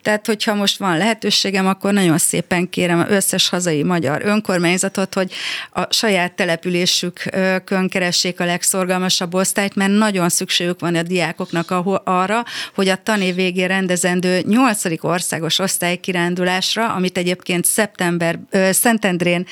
Tehát, 0.02 0.26
hogyha 0.26 0.54
most 0.54 0.78
van 0.78 0.98
lehetőségem, 0.98 1.68
akkor 1.68 1.94
nagyon 1.94 2.18
szépen 2.18 2.70
kérem 2.70 3.00
az 3.00 3.10
összes 3.10 3.50
hazai 3.50 3.84
magyar 3.84 4.22
önkormányzatot, 4.26 5.14
hogy 5.14 5.32
a 5.72 5.94
saját 5.94 6.34
településükön 6.34 7.90
keressék 7.90 8.40
a 8.40 8.46
legszorgalmasabb 8.46 9.34
osztályt, 9.34 9.76
mert 9.76 9.92
nagyon 9.92 10.30
szükségük 10.30 10.80
van 10.80 10.96
a 10.96 11.02
diákoknak 11.02 11.72
arra, 12.04 12.44
hogy 12.76 12.88
a 12.88 12.96
tanév 13.04 13.36
végén 13.36 13.68
rendezendő 13.68 14.42
8. 14.48 15.04
országos 15.04 15.60
osztálykirándulásra, 15.60 16.94
amit 16.94 17.18
egyébként 17.18 17.66
szeptember, 17.66 18.40
Szentendrén 18.72 19.46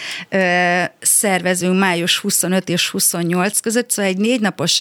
szervezünk 0.99 1.79
május 1.79 2.19
25 2.19 2.69
és 2.69 2.89
28 2.89 3.59
között, 3.59 3.89
szóval 3.89 4.11
egy 4.11 4.17
négy 4.17 4.41
napos 4.41 4.79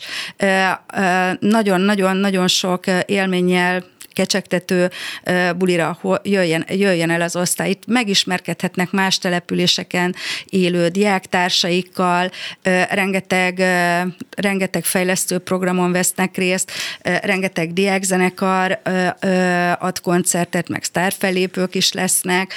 nagyon-nagyon-nagyon 1.40 2.48
sok 2.48 2.84
élménnyel 3.06 3.84
kecsegtető 4.14 4.90
bulira 5.56 5.98
jöjjen, 6.22 6.64
jöjjen 6.68 7.10
el 7.10 7.20
az 7.20 7.36
osztály. 7.36 7.70
Itt 7.70 7.82
megismerkedhetnek 7.86 8.90
más 8.90 9.18
településeken 9.18 10.14
élő 10.44 10.88
diáktársaikkal, 10.88 12.30
rengeteg, 12.90 13.58
rengeteg 14.36 14.84
fejlesztő 14.84 15.38
programon 15.38 15.92
vesznek 15.92 16.36
részt, 16.36 16.70
rengeteg 17.02 17.72
diákzenekar 17.72 18.80
ad 19.78 20.00
koncertet, 20.00 20.68
meg 20.68 20.82
sztárfelépők 20.82 21.74
is 21.74 21.92
lesznek, 21.92 22.52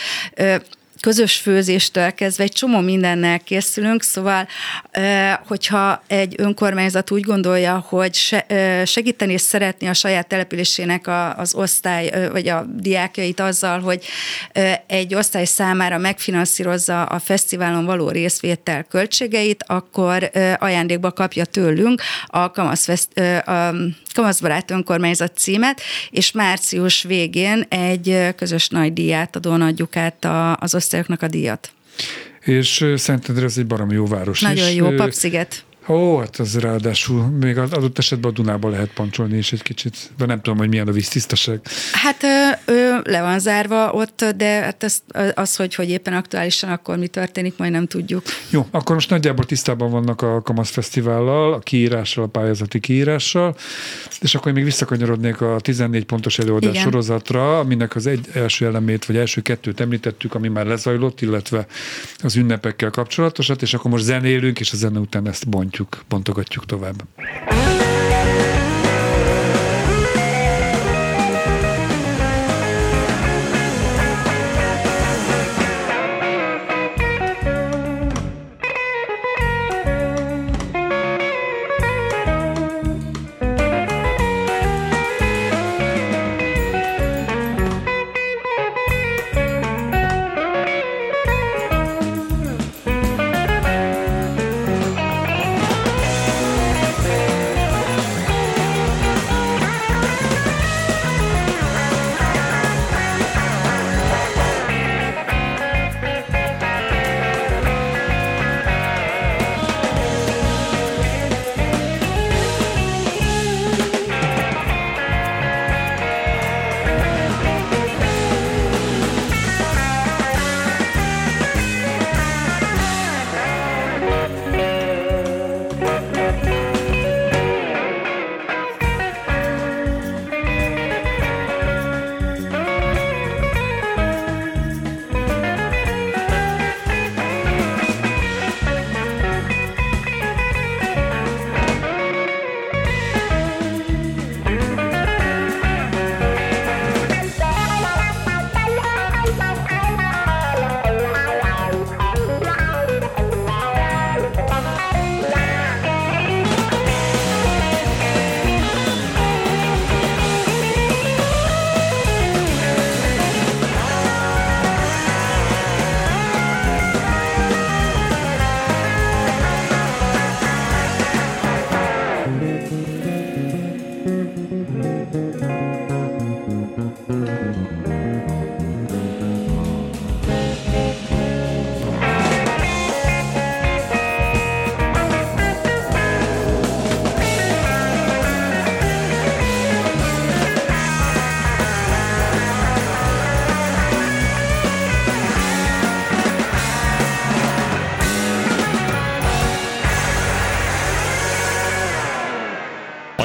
közös 1.01 1.35
főzéstől 1.35 2.13
kezdve 2.13 2.43
egy 2.43 2.51
csomó 2.51 2.79
mindennel 2.79 3.39
készülünk, 3.39 4.03
szóval 4.03 4.47
hogyha 5.47 6.03
egy 6.07 6.35
önkormányzat 6.37 7.11
úgy 7.11 7.21
gondolja, 7.21 7.85
hogy 7.87 8.15
segíteni 8.85 9.33
és 9.33 9.41
szeretni 9.41 9.87
a 9.87 9.93
saját 9.93 10.27
településének 10.27 11.09
az 11.37 11.55
osztály, 11.55 12.29
vagy 12.31 12.47
a 12.47 12.65
diákjait 12.75 13.39
azzal, 13.39 13.79
hogy 13.79 14.05
egy 14.87 15.15
osztály 15.15 15.45
számára 15.45 15.97
megfinanszírozza 15.97 17.03
a 17.03 17.19
fesztiválon 17.19 17.85
való 17.85 18.09
részvétel 18.09 18.83
költségeit, 18.83 19.63
akkor 19.67 20.31
ajándékba 20.57 21.11
kapja 21.11 21.45
tőlünk 21.45 22.01
a, 22.25 22.51
Kamasz, 22.51 23.07
a 23.45 23.73
Kamaszbarát 24.13 24.71
önkormányzat 24.71 25.37
címet, 25.37 25.81
és 26.09 26.31
március 26.31 27.03
végén 27.03 27.65
egy 27.69 28.35
közös 28.35 28.67
nagy 28.67 28.93
díjátadón 28.93 29.61
adjuk 29.61 29.95
át 29.95 30.27
az 30.59 30.73
osztályoknak 30.87 31.21
a 31.21 31.27
díjat. 31.27 31.69
És 32.41 32.85
Szentendre 32.95 33.43
ez 33.45 33.57
egy 33.57 33.67
baromi 33.67 33.93
jó 33.93 34.05
város 34.07 34.41
Nagyon 34.41 34.67
is. 34.67 34.75
jó, 34.75 34.89
Papsziget. 34.89 35.65
Ó, 35.89 36.17
hát 36.17 36.35
az 36.35 36.59
ráadásul 36.59 37.21
még 37.25 37.57
adott 37.57 37.97
esetben 37.97 38.31
a 38.31 38.33
Dunába 38.33 38.69
lehet 38.69 38.89
pancsolni 38.93 39.37
is 39.37 39.51
egy 39.51 39.61
kicsit, 39.61 40.11
de 40.17 40.25
nem 40.25 40.41
tudom, 40.41 40.59
hogy 40.59 40.69
milyen 40.69 40.87
a 40.87 40.91
víztisztaság. 40.91 41.59
Hát 41.91 42.23
ö, 42.23 42.71
ö, 42.71 42.97
le 43.03 43.21
van 43.21 43.39
zárva 43.39 43.91
ott, 43.91 44.25
de 44.35 44.45
hát 44.45 44.83
az, 44.83 45.01
az 45.33 45.55
hogy, 45.55 45.75
hogy 45.75 45.89
éppen 45.89 46.13
aktuálisan 46.13 46.69
akkor 46.69 46.97
mi 46.97 47.07
történik, 47.07 47.57
majd 47.57 47.71
nem 47.71 47.87
tudjuk. 47.87 48.23
Jó, 48.49 48.65
akkor 48.71 48.95
most 48.95 49.09
nagyjából 49.09 49.45
tisztában 49.45 49.91
vannak 49.91 50.21
a 50.21 50.41
Kamasz 50.41 50.69
Fesztivállal, 50.69 51.53
a 51.53 51.59
kiírással, 51.59 52.23
a 52.23 52.27
pályázati 52.27 52.79
kiírással, 52.79 53.55
és 54.21 54.35
akkor 54.35 54.51
még 54.51 54.63
visszakanyarodnék 54.63 55.41
a 55.41 55.59
14 55.59 56.05
pontos 56.05 56.39
előadás 56.39 56.69
Igen. 56.71 56.83
sorozatra, 56.83 57.59
aminek 57.59 57.95
az 57.95 58.07
egy 58.07 58.27
első 58.33 58.65
elemét, 58.65 59.05
vagy 59.05 59.17
első 59.17 59.41
kettőt 59.41 59.79
említettük, 59.79 60.33
ami 60.33 60.47
már 60.47 60.65
lezajlott, 60.65 61.21
illetve 61.21 61.65
az 62.17 62.35
ünnepekkel 62.35 62.89
kapcsolatosat, 62.89 63.61
és 63.61 63.73
akkor 63.73 63.91
most 63.91 64.03
zenélünk, 64.03 64.59
és 64.59 64.71
a 64.71 64.75
zene 64.75 64.99
után 64.99 65.27
ezt 65.27 65.49
bontjuk 65.49 65.76
bontjuk, 65.77 66.03
bontogatjuk 66.09 66.65
tovább. 66.65 67.03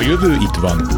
Jövő 0.03 0.33
itt 0.33 0.55
van. 0.61 0.88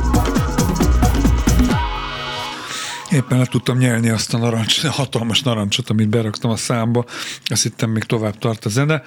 Éppen 3.11 3.39
le 3.39 3.47
tudtam 3.47 3.79
nyelni 3.79 4.09
azt 4.09 4.35
a 4.35 4.39
narancs, 4.39 4.87
hatalmas 5.01 5.43
narancsot, 5.43 5.91
amit 5.91 6.09
beraktam 6.09 6.51
a 6.51 6.57
számba. 6.57 7.05
Azt 7.45 7.63
hittem, 7.63 7.91
még 7.91 8.05
tovább 8.05 8.39
tart 8.39 8.65
a 8.65 8.69
zene, 8.69 9.03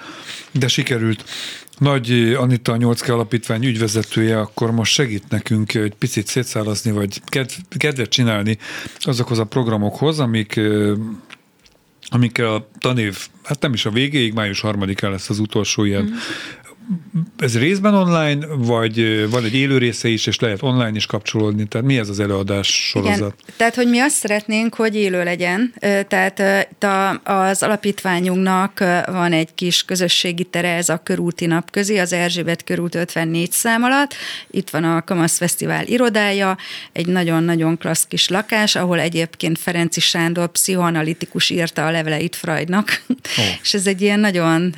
de 0.52 0.68
sikerült. 0.68 1.24
Nagy 1.78 2.32
Anita, 2.38 2.72
a 2.72 2.76
8 2.76 3.08
alapítvány 3.08 3.64
ügyvezetője, 3.64 4.40
akkor 4.40 4.70
most 4.70 4.92
segít 4.92 5.28
nekünk 5.28 5.74
egy 5.74 5.94
picit 5.94 6.26
szétszállazni, 6.26 6.90
vagy 6.90 7.22
kedvet 7.76 8.08
csinálni 8.08 8.58
azokhoz 8.98 9.38
a 9.38 9.44
programokhoz, 9.44 10.18
amik 10.18 10.60
amikkel 12.10 12.54
a 12.54 12.68
tanév, 12.78 13.18
hát 13.44 13.60
nem 13.60 13.72
is 13.72 13.86
a 13.86 13.90
végéig, 13.90 14.32
május 14.32 14.60
harmadikán 14.60 15.10
lesz 15.10 15.30
az 15.30 15.38
utolsó 15.38 15.84
ilyen 15.84 16.02
mm 16.02 16.14
ez 17.38 17.58
részben 17.58 17.94
online, 17.94 18.46
vagy 18.46 19.26
van 19.30 19.44
egy 19.44 19.54
élő 19.54 19.78
része 19.78 20.08
is, 20.08 20.26
és 20.26 20.38
lehet 20.38 20.62
online 20.62 20.92
is 20.94 21.06
kapcsolódni? 21.06 21.66
Tehát 21.66 21.86
mi 21.86 21.98
ez 21.98 22.08
az 22.08 22.20
előadás 22.20 22.88
sorozat? 22.88 23.16
Igen, 23.18 23.54
tehát, 23.56 23.74
hogy 23.74 23.88
mi 23.88 23.98
azt 23.98 24.14
szeretnénk, 24.14 24.74
hogy 24.74 24.94
élő 24.94 25.24
legyen. 25.24 25.74
Tehát 26.08 26.42
az 27.22 27.62
alapítványunknak 27.62 28.78
van 29.06 29.32
egy 29.32 29.54
kis 29.54 29.84
közösségi 29.84 30.44
tere, 30.44 30.74
ez 30.74 30.88
a 30.88 31.00
körúti 31.02 31.46
nap 31.46 31.70
közé, 31.70 31.98
az 31.98 32.12
Erzsébet 32.12 32.64
körút 32.64 32.94
54 32.94 33.52
szám 33.52 33.82
alatt. 33.82 34.14
Itt 34.50 34.70
van 34.70 34.84
a 34.84 35.02
Kamasz 35.02 35.36
Fesztivál 35.36 35.86
irodája, 35.86 36.56
egy 36.92 37.06
nagyon-nagyon 37.06 37.78
klassz 37.78 38.06
kis 38.06 38.28
lakás, 38.28 38.76
ahol 38.76 39.00
egyébként 39.00 39.58
Ferenci 39.58 40.00
Sándor 40.00 40.48
pszichoanalitikus 40.48 41.50
írta 41.50 41.86
a 41.86 41.90
leveleit 41.90 42.36
Freudnak. 42.36 43.02
Oh. 43.08 43.16
és 43.62 43.74
ez 43.74 43.86
egy 43.86 44.02
ilyen 44.02 44.20
nagyon, 44.20 44.74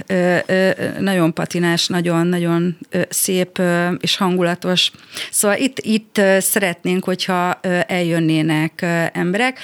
nagyon 0.99 1.35
patinás, 1.35 1.87
nagyon-nagyon 2.01 2.79
szép 3.09 3.63
és 4.01 4.17
hangulatos. 4.17 4.91
Szóval 5.31 5.57
itt, 5.57 5.79
itt 5.79 6.21
szeretnénk, 6.39 7.05
hogyha 7.05 7.61
eljönnének 7.87 8.87
emberek. 9.13 9.59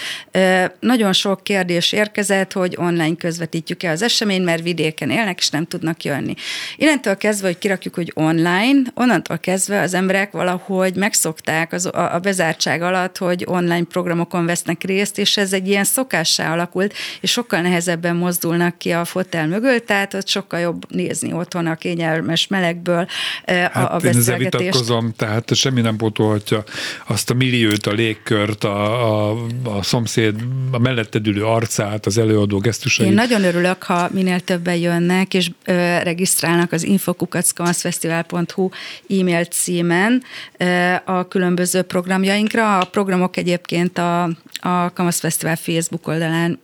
Nagyon 0.80 1.12
sok 1.12 1.44
kérdés 1.44 1.92
érkezett, 1.92 2.52
hogy 2.52 2.76
online 2.78 3.16
közvetítjük-e 3.16 3.90
az 3.90 4.02
eseményt, 4.02 4.44
mert 4.44 4.62
vidéken 4.62 5.10
élnek, 5.10 5.38
és 5.38 5.50
nem 5.50 5.64
tudnak 5.64 6.04
jönni. 6.04 6.34
Innentől 6.76 7.16
kezdve, 7.16 7.46
hogy 7.46 7.58
kirakjuk, 7.58 7.94
hogy 7.94 8.12
online, 8.14 8.80
onnantól 8.94 9.38
kezdve 9.38 9.80
az 9.80 9.94
emberek 9.94 10.32
valahogy 10.32 10.94
megszokták 10.94 11.72
az, 11.72 11.86
a, 11.86 12.20
bezártság 12.22 12.82
alatt, 12.82 13.18
hogy 13.18 13.44
online 13.48 13.84
programokon 13.84 14.46
vesznek 14.46 14.84
részt, 14.84 15.18
és 15.18 15.36
ez 15.36 15.52
egy 15.52 15.68
ilyen 15.68 15.84
szokássá 15.84 16.52
alakult, 16.52 16.94
és 17.20 17.30
sokkal 17.30 17.60
nehezebben 17.60 18.16
mozdulnak 18.16 18.78
ki 18.78 18.92
a 18.92 19.04
fotel 19.04 19.46
mögül, 19.46 19.84
tehát 19.84 20.14
ott 20.14 20.28
sokkal 20.28 20.60
jobb 20.60 20.92
nézni 20.92 21.32
otthon 21.32 21.66
a 21.66 21.74
kényel 21.74 22.22
kellemes 22.26 22.46
melegből 22.46 23.06
a, 23.46 23.52
hát 23.52 23.92
a 23.92 23.96
beszélgetést. 23.98 24.28
Én 24.28 24.38
vitatkozom, 24.38 25.12
tehát 25.16 25.54
semmi 25.54 25.80
nem 25.80 25.96
pótolhatja 25.96 26.64
azt 27.06 27.30
a 27.30 27.34
milliót, 27.34 27.86
a 27.86 27.92
légkört, 27.92 28.64
a, 28.64 29.30
a, 29.30 29.46
a 29.64 29.82
szomszéd, 29.82 30.34
a 30.70 30.78
melletted 30.78 31.26
ülő 31.26 31.44
arcát, 31.44 32.06
az 32.06 32.18
előadó 32.18 32.58
gesztusait. 32.58 33.08
Én 33.08 33.14
nagyon 33.14 33.44
örülök, 33.44 33.82
ha 33.82 34.08
minél 34.12 34.40
többen 34.40 34.76
jönnek, 34.76 35.34
és 35.34 35.50
ö, 35.64 35.72
regisztrálnak 36.02 36.72
az 36.72 36.82
infokukackamaszfesztivál.hu 36.82 38.68
e-mail 39.08 39.44
címen 39.44 40.22
ö, 40.56 40.94
a 41.04 41.28
különböző 41.28 41.82
programjainkra. 41.82 42.78
A 42.78 42.84
programok 42.84 43.36
egyébként 43.36 43.98
a, 43.98 44.22
a 44.60 44.92
Kamasz 44.94 45.20
Fesztivál 45.20 45.56
Facebook 45.56 46.06
oldalán 46.06 46.58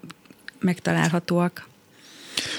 megtalálhatóak. 0.60 1.70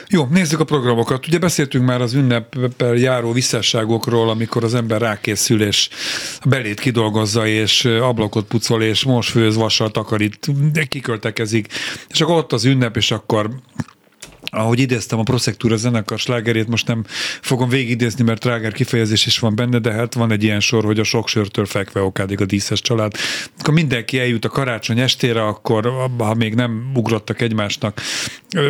Jó, 0.10 0.26
nézzük 0.26 0.60
a 0.60 0.64
programokat. 0.64 1.28
Ugye 1.28 1.40
beszéltünk 1.40 1.86
már 1.86 2.02
az 2.02 2.14
ünneppel 2.14 2.96
járó 2.96 3.32
visszásságokról, 3.32 4.30
amikor 4.30 4.64
az 4.64 4.76
ember 4.76 5.02
rákészül, 5.02 5.64
és 5.64 5.90
a 6.40 6.48
belét 6.48 6.80
kidolgozza, 6.80 7.48
és 7.48 7.86
ablakot 7.86 8.46
pucol, 8.46 8.84
és 8.84 9.04
most 9.04 9.30
főz, 9.30 9.56
vassal 9.56 9.92
takarít, 9.92 10.52
kiköltekezik, 10.90 11.68
és 12.10 12.22
akkor 12.22 12.36
ott 12.36 12.54
az 12.54 12.66
ünnep, 12.66 12.98
és 12.98 13.12
akkor 13.12 13.50
ahogy 14.54 14.80
idéztem 14.80 15.20
a 15.20 15.24
Proszektúra 15.24 15.76
zenekar 15.76 16.20
slágerét, 16.20 16.68
most 16.68 16.88
nem 16.88 17.04
fogom 17.42 17.70
végigidézni, 17.70 18.24
mert 18.24 18.40
tráger 18.40 18.72
kifejezés 18.72 19.26
is 19.26 19.40
van 19.40 19.56
benne, 19.56 19.80
de 19.80 19.92
hát 19.92 20.14
van 20.14 20.32
egy 20.32 20.44
ilyen 20.44 20.60
sor, 20.60 20.84
hogy 20.84 21.00
a 21.00 21.04
sok 21.04 21.28
sörtől 21.28 21.66
fekve 21.66 22.02
okádig 22.02 22.42
a 22.42 22.46
díszes 22.46 22.82
család. 22.82 23.14
Akkor 23.60 23.74
mindenki 23.74 24.20
eljut 24.20 24.46
a 24.46 24.50
karácsony 24.50 25.00
estére, 25.00 25.46
akkor 25.46 25.92
ha 26.18 26.34
még 26.34 26.54
nem 26.54 26.92
ugrottak 26.96 27.42
egymásnak, 27.42 28.02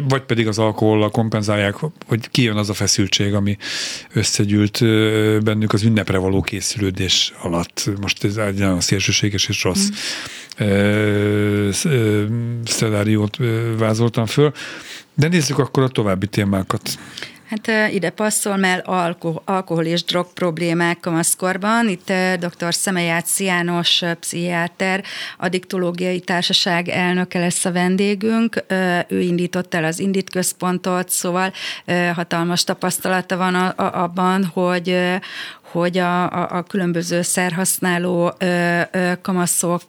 vagy 0.08 0.22
pedig 0.22 0.48
az 0.48 0.60
alkohollal 0.60 1.12
kompenzálják, 1.12 1.76
hogy 2.06 2.30
kijön 2.32 2.58
az 2.58 2.70
a 2.70 2.74
feszültség, 2.74 3.34
ami 3.34 3.58
összegyűlt 4.14 4.80
bennük 5.44 5.74
az 5.74 5.84
ünnepre 5.84 6.18
való 6.18 6.42
készülődés 6.42 7.34
alatt. 7.42 7.90
Most 8.02 8.24
ez 8.24 8.36
egy 8.36 8.58
nagyon 8.58 8.82
szélsőséges 8.82 9.48
és 9.48 9.64
rossz 9.64 9.90
mm. 9.90 9.96
Szenáriót 12.64 13.38
vázoltam 13.78 14.26
föl. 14.26 14.52
De 15.14 15.28
nézzük 15.28 15.60
akkor 15.60 15.84
a 15.84 15.88
további 15.88 16.28
témákat. 16.28 16.98
Hát 17.54 17.92
ide 17.94 18.10
passzol, 18.10 18.58
mert 18.58 18.88
alkohol, 19.46 19.86
és 19.86 20.04
drog 20.04 20.34
problémák 20.34 21.00
kamaszkorban. 21.00 21.88
Itt 21.90 22.14
dr. 22.40 22.74
Szemejács 22.74 23.40
János, 23.40 24.04
pszichiáter, 24.20 25.04
addiktológiai 25.38 26.20
társaság 26.20 26.88
elnöke 26.90 27.40
lesz 27.40 27.66
a 27.66 27.72
vendégünk. 27.72 28.64
Ő 29.08 29.20
indított 29.20 29.74
el 29.74 29.84
az 29.84 30.00
Indit 30.00 30.30
központot, 30.30 31.10
szóval 31.10 31.54
hatalmas 32.14 32.64
tapasztalata 32.64 33.38
van 33.38 33.56
abban, 33.76 34.46
hogy 34.46 34.98
hogy 35.72 35.98
a, 35.98 36.32
a, 36.32 36.58
a 36.58 36.64
különböző 36.64 37.22
szerhasználó 37.22 38.34
kamaszok 39.22 39.84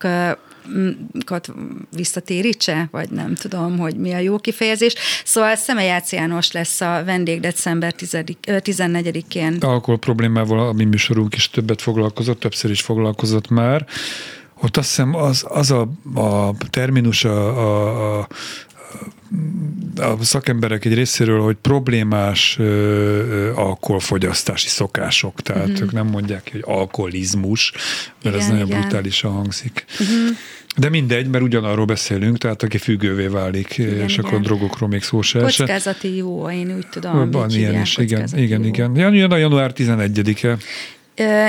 visszatérítse, 1.90 2.88
vagy 2.90 3.10
nem 3.10 3.34
tudom, 3.34 3.78
hogy 3.78 3.96
mi 3.96 4.12
a 4.12 4.18
jó 4.18 4.38
kifejezés. 4.38 4.94
Szóval 5.24 5.56
Szemejács 5.56 6.10
János 6.10 6.52
lesz 6.52 6.80
a 6.80 7.02
vendég 7.04 7.40
december 7.40 7.94
14-én. 7.96 9.56
Alkohol 9.60 9.98
problémával 9.98 10.68
a 10.68 10.72
mi 10.72 10.84
műsorunk 10.84 11.34
is 11.34 11.50
többet 11.50 11.82
foglalkozott, 11.82 12.40
többször 12.40 12.70
is 12.70 12.80
foglalkozott 12.80 13.48
már. 13.48 13.86
Ott 14.62 14.76
azt 14.76 14.88
hiszem 14.88 15.14
az, 15.14 15.44
az 15.48 15.70
a, 15.70 15.88
a 16.14 16.54
terminus, 16.70 17.24
a, 17.24 17.58
a, 17.58 18.18
a 18.18 18.28
a 19.96 20.24
szakemberek 20.24 20.84
egy 20.84 20.94
részéről, 20.94 21.40
hogy 21.40 21.56
problémás 21.60 22.58
alkoholfogyasztási 23.54 24.68
szokások, 24.68 25.40
tehát 25.40 25.68
uh-huh. 25.68 25.82
ők 25.82 25.92
nem 25.92 26.06
mondják, 26.06 26.48
hogy 26.52 26.62
alkoholizmus, 26.66 27.72
mert 28.22 28.36
igen, 28.36 28.38
ez 28.38 28.46
nagyon 28.48 28.66
igen. 28.66 28.80
brutálisan 28.80 29.32
hangzik. 29.32 29.84
Uh-huh. 29.92 30.36
De 30.76 30.88
mindegy, 30.88 31.28
mert 31.28 31.44
ugyanarról 31.44 31.84
beszélünk, 31.84 32.38
tehát 32.38 32.62
aki 32.62 32.78
függővé 32.78 33.26
válik, 33.26 33.78
igen, 33.78 34.00
és 34.00 34.12
igen. 34.12 34.24
akkor 34.24 34.40
drogokról 34.40 34.88
még 34.88 35.02
szó 35.02 35.22
se 35.22 35.38
Kockázati 35.38 36.16
jó, 36.16 36.50
én 36.50 36.76
úgy 36.76 36.86
tudom. 36.86 37.30
Van 37.30 37.50
ilyen 37.50 37.80
is, 37.80 37.96
igen, 37.96 38.28
igen, 38.36 38.64
igen. 38.64 38.96
Jön 38.96 39.30
a 39.30 39.36
január 39.36 39.72
11-e. 39.76 40.56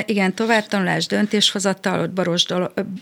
Igen, 0.05 0.33
továbbtanulás, 0.33 1.07
döntéshozatal, 1.07 1.99
ott 1.99 2.11
Baros 2.11 2.45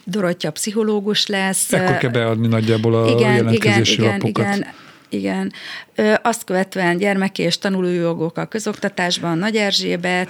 Dorottya 0.04 0.52
pszichológus 0.52 1.28
lesz. 1.28 1.74
Ekkor 1.74 1.98
kell 1.98 2.10
beadni 2.10 2.48
nagyjából 2.48 2.96
a 2.96 3.10
igen, 3.10 3.36
jelentkezési 3.36 3.94
igen, 3.94 4.12
lapokat. 4.12 4.46
Igen, 4.46 4.58
igen, 4.58 4.74
igen. 5.14 5.52
Azt 6.22 6.44
követően 6.44 6.98
gyermeki 6.98 7.42
és 7.42 7.58
tanulójogok 7.58 8.38
a 8.38 8.46
közoktatásban, 8.46 9.38
Nagy 9.38 9.56
Erzsébet. 9.56 10.30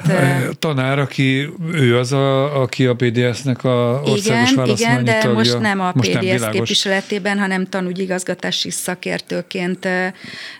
Tanár, 0.59 0.99
aki 0.99 1.49
ő 1.73 1.97
az, 1.97 2.11
a, 2.11 2.61
aki 2.61 2.85
a 2.85 2.95
PDS-nek 2.95 3.63
a 3.63 4.01
országos 4.05 4.51
Igen, 4.51 4.67
igen, 4.67 5.03
de 5.03 5.17
tagja. 5.17 5.37
most 5.37 5.59
nem 5.59 5.79
a 5.79 5.91
most 5.95 6.17
PDS 6.17 6.39
nem 6.39 6.51
képviseletében, 6.51 7.39
hanem 7.39 7.65
tanúgyigazgatási 7.65 8.69
szakértőként 8.69 9.87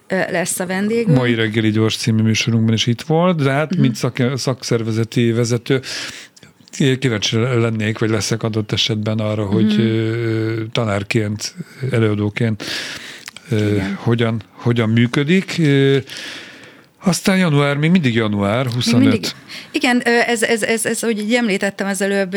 lesz 0.08 0.60
a 0.60 0.66
vendégünk. 0.66 1.18
Mai 1.18 1.36
reggeli 1.36 1.70
gyors 1.70 1.98
című 1.98 2.22
műsorunkban 2.22 2.74
is 2.74 2.88
itt 2.88 3.02
volt, 3.02 3.42
de 3.44 3.52
hát, 3.52 3.76
mint 3.76 3.96
szak, 3.96 4.22
szakszervezeti 4.36 5.32
vezető, 5.32 5.82
kíváncsi 7.00 7.38
lennék, 7.38 8.00
vagy 8.00 8.10
leszek 8.10 8.44
adott 8.44 8.72
esetben 8.72 9.20
arra, 9.20 9.46
hogy 9.46 9.74
uh-huh. 9.74 10.72
tanárként, 10.72 11.56
előadóként 11.92 12.64
hogyan, 13.95 14.41
hogyan 14.51 14.89
működik. 14.89 15.62
Aztán 17.06 17.38
január, 17.38 17.78
még 17.78 17.91
mindig 17.91 18.14
január 18.14 18.66
25. 18.66 19.01
Mindig, 19.01 19.26
igen, 19.72 20.01
ez, 20.01 20.43
ez, 20.43 20.64
ez, 20.64 20.86
ez, 20.86 20.99
hogy 20.99 21.20
így 21.20 21.34
említettem 21.34 21.88
az 21.88 22.01
előbb 22.01 22.36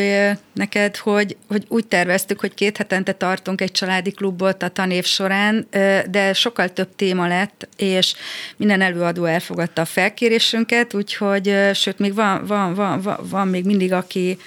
neked, 0.52 0.96
hogy, 0.96 1.36
hogy 1.48 1.64
úgy 1.68 1.86
terveztük, 1.86 2.40
hogy 2.40 2.54
két 2.54 2.76
hetente 2.76 3.12
tartunk 3.12 3.60
egy 3.60 3.72
családi 3.72 4.10
klubot 4.10 4.62
a 4.62 4.68
tanév 4.68 5.04
során, 5.04 5.66
de 6.10 6.32
sokkal 6.32 6.68
több 6.68 6.88
téma 6.96 7.26
lett, 7.26 7.68
és 7.76 8.14
minden 8.56 8.80
előadó 8.80 9.24
elfogadta 9.24 9.80
a 9.80 9.84
felkérésünket, 9.84 10.94
úgyhogy, 10.94 11.54
sőt, 11.74 11.98
még 11.98 12.14
van, 12.14 12.46
van, 12.46 12.74
van, 12.74 13.00
van, 13.00 13.18
van 13.22 13.48
még 13.48 13.64
mindig, 13.64 13.92
aki 13.92 14.38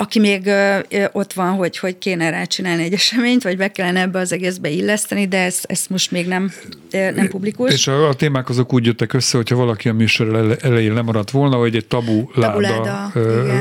aki 0.00 0.18
még 0.18 0.46
ö, 0.46 0.78
ott 1.12 1.32
van, 1.32 1.54
hogy 1.54 1.78
hogy 1.78 1.98
kéne 1.98 2.30
rá 2.30 2.44
csinálni 2.44 2.82
egy 2.82 2.92
eseményt, 2.92 3.42
vagy 3.42 3.56
be 3.56 3.68
kellene 3.68 4.00
ebbe 4.00 4.18
az 4.18 4.32
egészbe 4.32 4.68
illeszteni, 4.68 5.28
de 5.28 5.44
ezt, 5.44 5.64
ezt 5.68 5.90
most 5.90 6.10
még 6.10 6.26
nem, 6.26 6.52
nem 6.90 7.28
publikus. 7.28 7.72
És 7.72 7.86
a, 7.86 8.08
a 8.08 8.14
témák 8.14 8.48
azok 8.48 8.72
úgy 8.72 8.86
jöttek 8.86 9.12
össze, 9.12 9.36
hogyha 9.36 9.56
valaki 9.56 9.88
a 9.88 9.92
műsor 9.92 10.56
elején 10.62 10.92
lemaradt 10.92 11.30
volna, 11.30 11.56
hogy 11.56 11.76
egy 11.76 11.86
tabu, 11.86 12.28
láda, 12.34 12.60
láda 12.60 13.12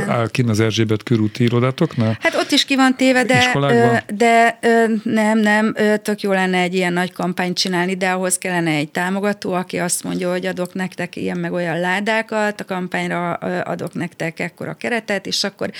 áll 0.07 0.29
kint 0.31 0.49
az 0.49 0.59
Erzsébet 0.59 1.03
körúti 1.03 1.43
irodátoknál? 1.43 2.17
Hát 2.21 2.35
ott 2.35 2.51
is 2.51 2.65
ki 2.65 2.75
van 2.75 2.95
téve, 2.95 3.23
de, 3.23 4.03
de 4.13 4.59
nem, 5.03 5.39
nem, 5.39 5.75
tök 6.01 6.21
jó 6.21 6.31
lenne 6.31 6.59
egy 6.59 6.75
ilyen 6.75 6.93
nagy 6.93 7.13
kampányt 7.13 7.57
csinálni, 7.57 7.95
de 7.95 8.09
ahhoz 8.09 8.37
kellene 8.37 8.71
egy 8.71 8.89
támogató, 8.89 9.53
aki 9.53 9.77
azt 9.77 10.03
mondja, 10.03 10.31
hogy 10.31 10.45
adok 10.45 10.73
nektek 10.73 11.15
ilyen 11.15 11.37
meg 11.37 11.53
olyan 11.53 11.79
ládákat, 11.79 12.61
a 12.61 12.65
kampányra 12.65 13.33
adok 13.63 13.93
nektek 13.93 14.39
ekkora 14.39 14.73
keretet, 14.73 15.25
és 15.25 15.43
akkor 15.43 15.71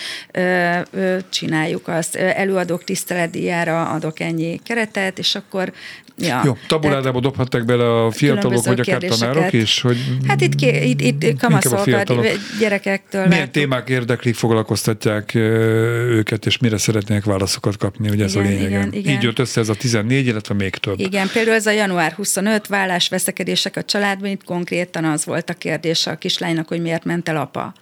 csináljuk 1.29 1.87
azt. 1.87 2.15
Előadók 2.15 2.83
tiszteletdíjára 2.83 3.89
adok 3.89 4.19
ennyi 4.19 4.59
keretet, 4.63 5.19
és 5.19 5.35
akkor 5.35 5.73
Ja, 6.19 6.41
Jó, 6.45 6.57
tabuládába 6.67 7.19
dobhatták 7.19 7.65
bele 7.65 8.03
a 8.05 8.11
fiatalok, 8.11 8.65
vagy 8.65 8.79
akár 8.79 9.01
tanárok 9.01 9.53
is? 9.53 9.81
Hogy 9.81 9.97
hát 10.27 10.41
itt, 10.41 10.61
itt, 10.61 11.23
itt 11.23 11.39
kamaszolgat 11.39 12.13
gyerekektől. 12.59 13.21
Milyen 13.21 13.37
láttuk. 13.37 13.53
témák 13.53 13.89
érdeklik, 13.89 14.35
foglalkoztatják 14.35 15.35
őket, 15.35 16.45
és 16.45 16.57
mire 16.57 16.77
szeretnének 16.77 17.23
válaszokat 17.23 17.77
kapni, 17.77 18.07
hogy 18.07 18.21
ez 18.21 18.35
igen, 18.35 18.45
a 18.45 18.49
lényeg. 18.49 18.69
Igen, 18.69 18.93
igen. 18.93 19.13
Így 19.13 19.23
jött 19.23 19.39
össze 19.39 19.61
ez 19.61 19.69
a 19.69 19.75
14, 19.75 20.25
illetve 20.27 20.53
még 20.53 20.75
több. 20.75 20.99
Igen, 20.99 21.29
például 21.33 21.55
ez 21.55 21.65
a 21.65 21.71
január 21.71 22.11
25, 22.11 22.67
vállás, 22.67 23.09
veszekedések 23.09 23.75
a 23.75 23.83
családban, 23.83 24.29
itt 24.29 24.43
konkrétan 24.43 25.05
az 25.05 25.25
volt 25.25 25.49
a 25.49 25.53
kérdés 25.53 26.07
a 26.07 26.15
kislánynak, 26.15 26.67
hogy 26.67 26.81
miért 26.81 27.03
ment 27.03 27.29
el 27.29 27.37
apa. 27.37 27.73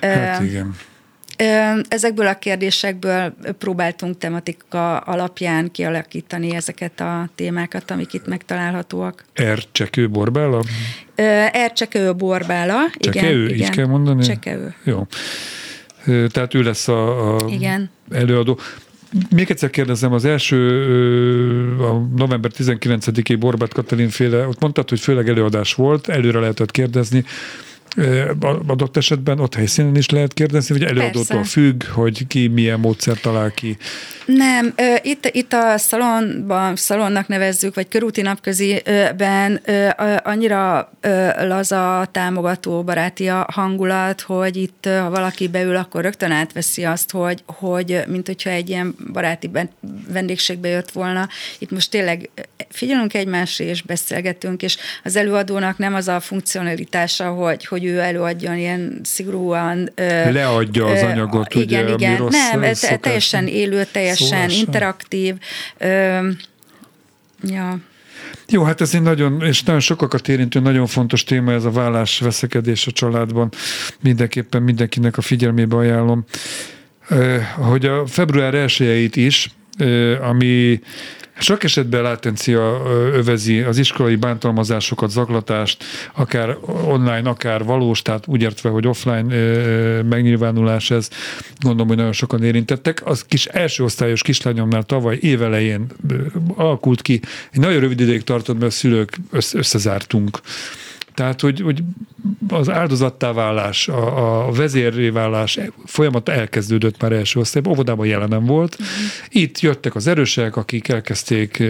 Hát 0.00 0.40
uh, 0.40 0.46
igen. 0.46 0.74
Ezekből 1.88 2.26
a 2.26 2.34
kérdésekből 2.34 3.34
próbáltunk 3.58 4.18
tematika 4.18 4.98
alapján 4.98 5.70
kialakítani 5.70 6.54
ezeket 6.54 7.00
a 7.00 7.28
témákat, 7.34 7.90
amik 7.90 8.12
itt 8.12 8.26
megtalálhatóak. 8.26 9.24
Ercsekő 9.32 10.08
Borbála? 10.08 10.62
Ercsekő 11.52 12.14
Borbála, 12.14 12.78
Csekeő, 12.98 13.44
igen. 13.44 13.56
így 13.56 13.70
kell 13.70 13.86
mondani? 13.86 14.24
Csekeő. 14.24 14.74
Jó. 14.84 15.06
Tehát 16.28 16.54
ő 16.54 16.62
lesz 16.62 16.88
a, 16.88 17.34
a 17.36 17.48
igen. 17.48 17.90
előadó. 18.10 18.58
Még 19.30 19.50
egyszer 19.50 19.70
kérdezem, 19.70 20.12
az 20.12 20.24
első 20.24 20.58
a 21.78 22.16
november 22.16 22.50
19-i 22.58 23.36
Borbát 23.38 23.72
Katalin 23.72 24.08
féle, 24.08 24.46
ott 24.46 24.60
mondtad, 24.60 24.88
hogy 24.88 25.00
főleg 25.00 25.28
előadás 25.28 25.74
volt, 25.74 26.08
előre 26.08 26.38
lehetett 26.38 26.70
kérdezni, 26.70 27.24
adott 28.66 28.96
esetben 28.96 29.38
ott 29.38 29.54
helyszínen 29.54 29.96
is 29.96 30.10
lehet 30.10 30.32
kérdezni, 30.34 30.78
vagy 30.78 30.88
előadótól 30.88 31.36
Persze. 31.36 31.50
függ, 31.50 31.84
hogy 31.84 32.26
ki 32.26 32.46
milyen 32.46 32.80
módszer 32.80 33.20
talál 33.20 33.50
ki? 33.50 33.76
Nem, 34.26 34.74
itt, 35.02 35.28
itt 35.32 35.52
a 35.52 35.78
szalonban, 35.78 36.76
szalonnak 36.76 37.28
nevezzük, 37.28 37.74
vagy 37.74 37.88
körúti 37.88 38.22
napköziben 38.22 39.60
annyira 40.22 40.92
laza, 41.38 42.08
támogató, 42.12 42.82
baráti 42.82 43.28
a 43.28 43.46
hangulat, 43.52 44.20
hogy 44.20 44.56
itt, 44.56 44.88
ha 45.00 45.10
valaki 45.10 45.48
beül, 45.48 45.76
akkor 45.76 46.02
rögtön 46.02 46.30
átveszi 46.30 46.84
azt, 46.84 47.10
hogy, 47.10 47.42
hogy 47.46 48.02
mint 48.06 48.26
hogyha 48.26 48.50
egy 48.50 48.68
ilyen 48.68 48.94
baráti 49.12 49.50
vendégségbe 50.08 50.68
jött 50.68 50.90
volna. 50.90 51.28
Itt 51.58 51.70
most 51.70 51.90
tényleg 51.90 52.30
figyelünk 52.68 53.14
egymásra, 53.14 53.64
és 53.64 53.82
beszélgetünk, 53.82 54.62
és 54.62 54.76
az 55.04 55.16
előadónak 55.16 55.78
nem 55.78 55.94
az 55.94 56.08
a 56.08 56.20
funkcionalitása, 56.20 57.30
hogy, 57.30 57.66
hogy 57.66 57.84
ő 57.84 57.98
előadjon 57.98 58.56
ilyen 58.56 59.00
szigorúan... 59.02 59.90
Leadja 59.96 60.86
az 60.86 61.02
anyagot, 61.02 61.54
igen, 61.54 61.84
ugye, 61.84 61.94
igen. 61.94 62.10
ami 62.10 62.18
rossz 62.18 62.50
Nem, 62.50 63.00
teljesen 63.00 63.46
élő, 63.46 63.84
teljesen 63.92 64.15
szólása. 64.24 64.58
interaktív. 64.58 65.34
Ö, 65.78 66.28
ja. 67.42 67.78
Jó, 68.48 68.62
hát 68.62 68.80
ez 68.80 68.94
egy 68.94 69.02
nagyon, 69.02 69.42
és 69.42 69.62
nagyon 69.62 69.80
sokakat 69.80 70.28
érintő, 70.28 70.60
nagyon 70.60 70.86
fontos 70.86 71.24
téma 71.24 71.52
ez 71.52 71.64
a 71.64 71.70
vállás, 71.70 72.18
veszekedés 72.18 72.86
a 72.86 72.90
családban. 72.90 73.48
Mindenképpen 74.00 74.62
mindenkinek 74.62 75.16
a 75.16 75.20
figyelmébe 75.22 75.76
ajánlom. 75.76 76.24
Hogy 77.56 77.86
a 77.86 78.06
február 78.06 78.54
1 78.54 79.16
is, 79.16 79.50
ami 80.20 80.80
sok 81.38 81.64
esetben 81.64 82.02
látencia 82.02 82.82
övezi 83.12 83.60
az 83.60 83.78
iskolai 83.78 84.16
bántalmazásokat, 84.16 85.10
zaklatást, 85.10 85.84
akár 86.12 86.56
online, 86.84 87.28
akár 87.28 87.64
valós, 87.64 88.02
tehát 88.02 88.26
úgy 88.26 88.42
értve, 88.42 88.68
hogy 88.68 88.86
offline 88.86 89.34
megnyilvánulás 90.02 90.90
ez, 90.90 91.08
gondolom, 91.58 91.88
hogy 91.88 91.96
nagyon 91.96 92.12
sokan 92.12 92.42
érintettek. 92.42 93.02
Az 93.04 93.24
kis 93.24 93.46
első 93.46 93.84
osztályos 93.84 94.22
kislányomnál 94.22 94.82
tavaly 94.82 95.18
évelején 95.20 95.86
alakult 96.54 97.02
ki, 97.02 97.20
egy 97.52 97.60
nagyon 97.60 97.80
rövid 97.80 98.00
ideig 98.00 98.24
tartott, 98.24 98.58
mert 98.58 98.72
a 98.72 98.74
szülők 98.74 99.18
összezártunk 99.52 100.40
tehát, 101.16 101.40
hogy, 101.40 101.60
hogy 101.60 101.82
az 102.48 102.70
áldozattá 102.70 103.32
válás, 103.32 103.88
a, 103.88 104.46
a 104.46 104.52
vezérré 104.52 105.08
válás 105.08 105.58
folyamat 105.84 106.28
elkezdődött 106.28 107.00
már 107.00 107.12
első 107.12 107.40
osztályban, 107.40 107.72
óvodában 107.72 108.06
jelenem 108.06 108.44
volt. 108.44 108.74
Uh-huh. 108.74 108.96
Itt 109.28 109.60
jöttek 109.60 109.94
az 109.94 110.06
erősek, 110.06 110.56
akik 110.56 110.88
elkezdték 110.88 111.62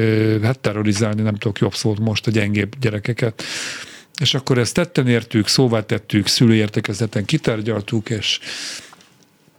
hát 0.42 0.59
terrorizálni, 0.59 1.22
nem 1.22 1.34
tudok 1.34 1.59
jobb 1.59 1.74
szót 1.74 1.99
most, 1.99 2.26
a 2.26 2.30
gyengébb 2.30 2.74
gyerekeket. 2.80 3.42
És 4.20 4.34
akkor 4.34 4.59
ezt 4.59 4.74
tetten 4.74 5.09
értük, 5.09 5.47
szóvá 5.49 5.80
tettük, 5.80 6.26
szülőértekezleten 6.26 7.24
kitárgyaltuk, 7.24 8.11
és 8.11 8.38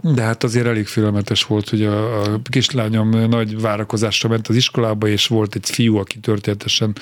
de 0.01 0.21
hát 0.21 0.43
azért 0.43 0.65
elég 0.65 0.87
félelmetes 0.87 1.43
volt, 1.43 1.69
hogy 1.69 1.83
a, 1.83 2.21
a 2.21 2.39
kislányom 2.49 3.09
nagy 3.09 3.61
várakozásra 3.61 4.29
ment 4.29 4.47
az 4.47 4.55
iskolába, 4.55 5.07
és 5.07 5.27
volt 5.27 5.55
egy 5.55 5.69
fiú, 5.69 5.97
aki 5.97 6.19
történetesen 6.19 6.95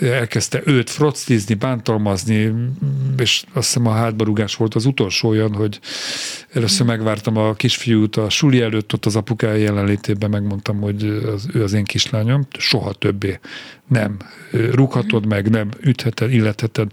elkezdte 0.00 0.60
őt 0.64 0.90
froctizni, 0.90 1.54
bántalmazni, 1.54 2.52
és 3.18 3.44
azt 3.52 3.66
hiszem 3.66 3.86
a 3.86 3.92
hátbarugás 3.92 4.54
volt 4.54 4.74
az 4.74 4.84
utolsó 4.84 5.28
olyan, 5.28 5.54
hogy 5.54 5.80
először 6.52 6.86
megvártam 6.86 7.36
a 7.36 7.54
kisfiút 7.54 8.16
a 8.16 8.30
suli 8.30 8.60
előtt, 8.60 8.92
ott 8.92 9.06
az 9.06 9.16
apukája 9.16 9.54
jelenlétében 9.54 10.30
megmondtam, 10.30 10.80
hogy 10.80 11.04
az, 11.34 11.48
ő 11.52 11.62
az 11.62 11.72
én 11.72 11.84
kislányom, 11.84 12.46
soha 12.58 12.92
többé 12.92 13.38
nem 13.88 14.16
rúghatod 14.72 15.26
meg, 15.26 15.50
nem 15.50 15.68
ütheted, 15.80 16.32
illetheted 16.32 16.92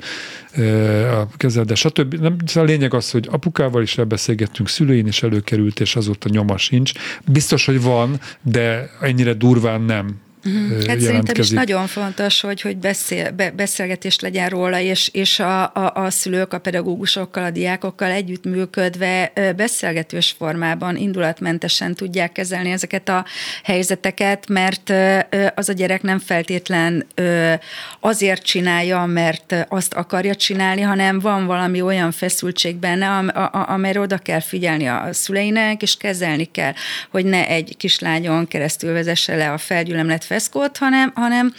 a 1.11 1.27
kezed, 1.37 1.67
de 1.67 1.75
stb. 1.75 2.13
Nem, 2.13 2.35
szóval 2.45 2.69
a 2.69 2.71
lényeg 2.71 2.93
az, 2.93 3.11
hogy 3.11 3.27
apukával 3.31 3.81
is 3.81 3.97
elbeszélgettünk, 3.97 4.69
szülein 4.69 5.07
is 5.07 5.23
előkerült, 5.23 5.79
és 5.79 5.95
azóta 5.95 6.29
nyoma 6.29 6.57
sincs. 6.57 6.91
Biztos, 7.25 7.65
hogy 7.65 7.81
van, 7.81 8.19
de 8.41 8.89
ennyire 9.01 9.33
durván 9.33 9.81
nem 9.81 10.15
Uh-huh. 10.45 10.87
Hát 10.87 10.99
szerintem 10.99 11.35
is 11.37 11.49
nagyon 11.49 11.87
fontos, 11.87 12.41
hogy, 12.41 12.61
hogy 12.61 12.77
beszél, 12.77 13.31
be, 13.31 13.51
beszélgetés 13.51 14.19
legyen 14.19 14.49
róla, 14.49 14.79
és, 14.79 15.09
és 15.13 15.39
a, 15.39 15.63
a, 15.63 15.91
a 15.95 16.09
szülők, 16.09 16.53
a 16.53 16.59
pedagógusokkal, 16.59 17.43
a 17.43 17.49
diákokkal 17.49 18.11
együttműködve 18.11 19.31
beszélgetős 19.55 20.35
formában, 20.37 20.95
indulatmentesen 20.95 21.95
tudják 21.95 22.31
kezelni 22.31 22.71
ezeket 22.71 23.09
a 23.09 23.25
helyzeteket, 23.63 24.47
mert 24.47 24.93
az 25.55 25.69
a 25.69 25.73
gyerek 25.73 26.01
nem 26.01 26.19
feltétlen 26.19 27.05
azért 27.99 28.43
csinálja, 28.43 29.05
mert 29.05 29.65
azt 29.69 29.93
akarja 29.93 30.35
csinálni, 30.35 30.81
hanem 30.81 31.19
van 31.19 31.45
valami 31.45 31.81
olyan 31.81 32.11
feszültség 32.11 32.75
benne, 32.75 33.07
amelyre 33.51 33.99
oda 33.99 34.17
kell 34.17 34.39
figyelni 34.39 34.87
a 34.87 35.07
szüleinek, 35.11 35.81
és 35.81 35.97
kezelni 35.97 36.45
kell, 36.51 36.73
hogy 37.09 37.25
ne 37.25 37.47
egy 37.47 37.77
kislányon 37.77 38.47
keresztül 38.47 38.93
vezesse 38.93 39.35
le 39.35 39.51
a 39.51 39.57
felgyülemlet 39.57 40.29
feszkót, 40.31 40.77
hanem, 40.77 41.11
hanem 41.15 41.53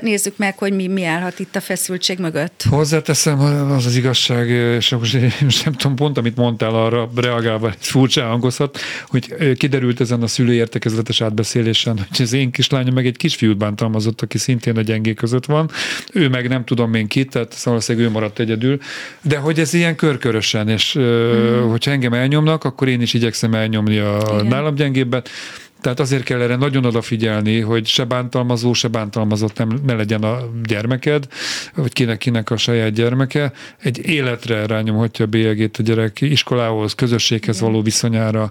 nézzük 0.00 0.36
meg, 0.36 0.58
hogy 0.58 0.72
mi, 0.72 0.86
mi 0.86 1.04
állhat 1.04 1.38
itt 1.38 1.56
a 1.56 1.60
feszültség 1.60 2.18
mögött. 2.18 2.64
Hozzáteszem, 2.70 3.40
az 3.70 3.86
az 3.86 3.96
igazság, 3.96 4.48
és 4.48 4.90
most, 4.90 5.18
most 5.40 5.64
nem 5.64 5.72
tudom 5.72 5.96
pont, 5.96 6.18
amit 6.18 6.36
mondtál 6.36 6.74
arra 6.74 7.10
reagálva, 7.16 7.72
furcsa 7.78 8.26
hangozhat, 8.26 8.78
hogy 9.08 9.54
kiderült 9.56 10.00
ezen 10.00 10.22
a 10.22 10.26
szülőértekezletes 10.26 11.20
átbeszélésen, 11.20 11.96
hogy 11.96 12.22
az 12.22 12.32
én 12.32 12.50
kislányom 12.50 12.94
meg 12.94 13.06
egy 13.06 13.16
kisfiút 13.16 13.56
bántalmazott, 13.56 14.20
aki 14.20 14.38
szintén 14.38 14.76
a 14.76 14.80
gyengé 14.80 15.14
között 15.14 15.44
van. 15.44 15.70
Ő 16.12 16.28
meg 16.28 16.48
nem 16.48 16.64
tudom 16.64 16.94
én 16.94 17.06
ki, 17.06 17.24
tehát 17.24 17.62
valószínűleg 17.62 18.08
ő 18.08 18.10
maradt 18.10 18.38
egyedül, 18.38 18.78
de 19.22 19.36
hogy 19.38 19.60
ez 19.60 19.74
ilyen 19.74 19.96
körkörösen, 19.96 20.68
és 20.68 20.98
mm. 20.98 21.68
hogyha 21.68 21.90
engem 21.90 22.12
elnyomnak, 22.12 22.64
akkor 22.64 22.88
én 22.88 23.00
is 23.00 23.14
igyekszem 23.14 23.54
elnyomni 23.54 23.98
a 23.98 24.18
Igen. 24.32 24.46
nálam 24.46 24.74
gyengébbet. 24.74 25.28
Tehát 25.84 26.00
azért 26.00 26.22
kell 26.22 26.40
erre 26.40 26.56
nagyon 26.56 26.84
odafigyelni, 26.84 27.60
hogy 27.60 27.86
se 27.86 28.04
bántalmazó, 28.04 28.72
se 28.72 28.88
bántalmazott 28.88 29.56
nem, 29.56 29.80
ne 29.86 29.94
legyen 29.94 30.22
a 30.22 30.38
gyermeked, 30.62 31.26
vagy 31.74 31.92
kinek-kinek 31.92 32.50
a 32.50 32.56
saját 32.56 32.92
gyermeke. 32.92 33.52
Egy 33.78 34.06
életre 34.06 34.66
rányomhatja 34.66 35.24
a 35.24 35.28
bélyegét 35.28 35.76
a 35.76 35.82
gyerek 35.82 36.20
iskolához, 36.20 36.94
közösséghez 36.94 37.60
való 37.60 37.82
viszonyára, 37.82 38.50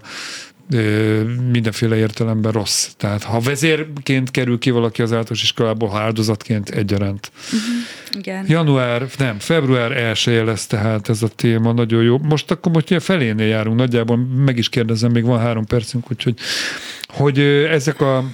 mindenféle 1.52 1.96
értelemben 1.96 2.52
rossz. 2.52 2.88
Tehát 2.96 3.22
ha 3.22 3.40
vezérként 3.40 4.30
kerül 4.30 4.58
ki 4.58 4.70
valaki 4.70 5.02
az 5.02 5.12
általános 5.12 5.42
iskolából, 5.42 5.88
ha 5.88 5.98
áldozatként 5.98 6.70
egyaránt. 6.70 7.30
Uh-huh. 7.44 8.18
Igen. 8.18 8.44
Január, 8.48 9.06
nem, 9.18 9.38
február 9.38 9.92
1 9.92 10.42
lesz 10.44 10.66
tehát 10.66 11.08
ez 11.08 11.22
a 11.22 11.28
téma, 11.28 11.72
nagyon 11.72 12.02
jó. 12.02 12.18
Most 12.18 12.50
akkor 12.50 12.72
most 12.72 13.02
felénél 13.02 13.46
járunk, 13.46 13.76
nagyjából 13.76 14.16
meg 14.16 14.58
is 14.58 14.68
kérdezem, 14.68 15.12
még 15.12 15.24
van 15.24 15.40
három 15.40 15.66
percünk, 15.66 16.10
úgyhogy 16.10 16.34
hogy 17.16 17.38
ezek 17.70 18.00
a, 18.00 18.24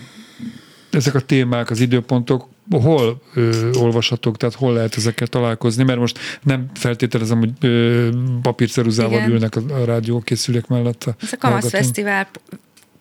ezek 0.90 1.14
a 1.14 1.20
témák, 1.20 1.70
az 1.70 1.80
időpontok 1.80 2.48
hol 2.70 3.22
ö, 3.34 3.70
olvashatók, 3.72 4.36
tehát 4.36 4.54
hol 4.54 4.72
lehet 4.72 4.96
ezekkel 4.96 5.26
találkozni, 5.26 5.84
mert 5.84 5.98
most 5.98 6.18
nem 6.42 6.70
feltételezem, 6.74 7.38
hogy 7.38 7.50
ö, 7.60 8.08
papírceruzával 8.42 9.28
ülnek 9.28 9.56
a, 9.56 9.80
a 9.80 9.84
rádiókészülék 9.84 10.66
mellett. 10.66 11.04
A 11.04 11.14
Ez 11.20 11.32
a 11.32 11.36
Kamasz 11.36 11.68
Fesztivál 11.68 12.28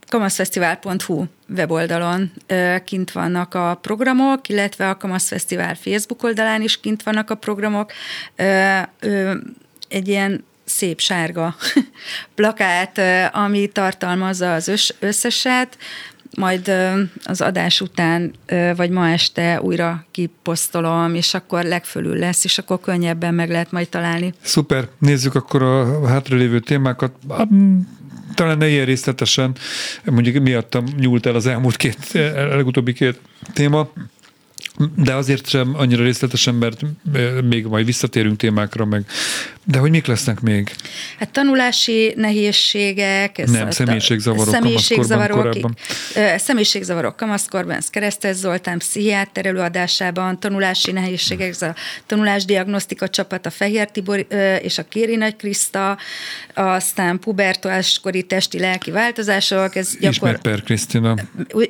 kamaszfesztivál.hu 0.10 1.24
weboldalon 1.56 2.32
kint 2.86 3.12
vannak 3.12 3.54
a 3.54 3.78
programok, 3.82 4.50
illetve 4.50 4.90
a 4.90 4.98
Kamasz 4.98 5.28
Fesztivál 5.28 5.76
Facebook 5.76 6.24
oldalán 6.24 6.62
is 6.62 6.80
kint 6.80 7.04
vannak 7.04 7.30
a 7.30 7.36
programok. 7.36 7.92
Egy 9.88 10.08
ilyen 10.08 10.44
szép 10.70 11.00
sárga 11.00 11.56
plakát, 12.36 13.02
ami 13.34 13.68
tartalmazza 13.68 14.54
az 14.54 14.94
összeset, 15.00 15.78
majd 16.38 16.72
az 17.24 17.42
adás 17.42 17.82
után, 17.82 18.34
vagy 18.76 18.90
ma 18.90 19.10
este 19.10 19.62
újra 19.62 20.06
kiposztolom, 20.12 21.16
és 21.16 21.34
akkor 21.34 21.64
legfölül 21.64 22.16
lesz, 22.16 22.44
és 22.44 22.58
akkor 22.58 22.80
könnyebben 22.80 23.34
meg 23.34 23.50
lehet 23.50 23.72
majd 23.72 23.90
találni. 23.90 24.34
Szuper, 24.42 24.88
nézzük 24.98 25.36
akkor 25.36 25.64
a 25.64 26.08
hátralévő 26.08 26.60
témákat. 26.60 27.12
Talán 28.34 28.58
ne 28.58 28.68
ilyen 28.68 28.86
részletesen, 28.86 29.56
mondjuk 30.04 30.44
miattam 30.44 30.84
nyúlt 30.98 31.26
el 31.26 31.36
az 31.36 31.46
elmúlt 31.46 31.76
két, 31.76 32.12
legutóbbi 32.34 32.94
két 32.94 33.20
téma. 33.54 33.90
De 34.96 35.14
azért 35.14 35.48
sem 35.48 35.76
annyira 35.76 36.04
részletesen, 36.04 36.56
mert 36.56 36.82
még 37.44 37.66
majd 37.66 37.86
visszatérünk 37.86 38.38
témákra, 38.38 38.86
meg. 38.86 39.06
De 39.72 39.78
hogy 39.78 39.90
mik 39.90 40.06
lesznek 40.06 40.40
még? 40.40 40.72
Hát 41.20 41.30
tanulási 41.30 42.14
nehézségek. 42.16 43.38
Ez 43.38 43.52
Nem, 43.52 43.72
személyiségzavarok, 43.72 44.54
személyiségzavarok 44.54 45.38
korábban. 45.38 45.76
Személyiségzavarok 46.38 47.16
kamaszkorban, 47.16 47.76
ez 47.76 47.90
Keresztes 47.90 48.36
Zoltán 48.36 48.78
pszichiáter 48.78 49.46
előadásában, 49.46 50.40
tanulási 50.40 50.92
nehézségek, 50.92 51.50
ez 51.50 51.62
a 51.62 51.76
tanulásdiagnosztika 52.06 53.08
csapat, 53.08 53.46
a 53.46 53.50
Fehér 53.50 53.92
Tibor 53.92 54.26
és 54.62 54.78
a 54.78 54.84
Kéri 54.84 55.16
Nagy 55.16 55.36
Kriszta, 55.36 55.98
aztán 56.54 57.20
pubertáskori 57.20 58.24
testi 58.24 58.60
lelki 58.60 58.92
változások. 58.92 59.76
Ez 59.76 59.92
gyakor... 60.00 60.10
Ismét 60.10 60.38
Per 60.38 60.62
Krisztina. 60.62 61.16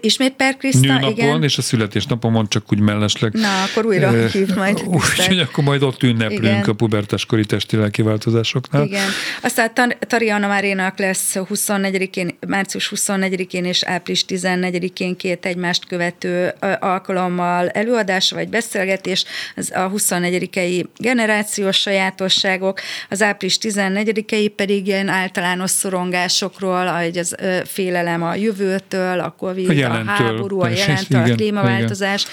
Ismét 0.02 0.34
Per 0.34 0.58
Kriszta, 0.58 1.08
igen. 1.10 1.44
és 1.44 1.58
a 1.58 1.62
születésnapomon 1.62 2.48
csak 2.50 2.72
úgy 2.72 2.80
mellesleg. 2.80 3.34
Na, 3.34 3.64
akkor 3.64 3.86
újra 3.86 4.28
hív 4.28 4.56
majd. 4.56 4.82
Úgyhogy 4.86 5.40
akkor 5.40 5.64
majd 5.64 5.84
ott 5.84 6.04
ünneplünk 6.04 6.44
Igen. 6.44 6.64
a 6.64 6.74
pubertáskori 6.74 7.46
testi 7.46 7.76
lelki 7.76 7.88
változásoknál. 7.98 8.84
Igen. 8.84 9.08
Aztán 9.42 9.94
Tariana 10.00 10.48
Márénak 10.48 11.00
lesz 11.00 11.36
24-én, 11.36 12.38
március 12.48 12.92
24-én 12.96 13.66
és 13.66 13.84
április 13.84 14.26
14-én 14.28 15.16
két 15.16 15.46
egymást 15.46 15.86
követő 15.86 16.54
alkalommal 16.80 17.70
előadás 17.70 18.32
vagy 18.32 18.50
beszélgetés, 18.50 19.26
az 19.56 19.72
a 19.76 19.92
24-i 19.92 20.86
generációs 20.98 21.78
sajátosságok, 21.78 22.80
az 23.10 23.22
április 23.22 23.58
14-i 23.62 24.52
pedig 24.56 24.88
ilyen 24.88 25.08
általános 25.08 25.70
szorongásokról, 25.70 26.88
ahogy 26.88 27.18
az 27.18 27.36
félelem 27.66 28.24
a 28.24 28.36
jövőtől, 28.36 29.20
a 29.20 29.36
Covid, 29.38 29.84
a, 29.84 29.92
a 29.92 30.04
háború, 30.06 30.62
a 30.62 30.68
jelentő, 30.68 31.18
a 31.18 31.36
klímaváltozás. 31.36 32.26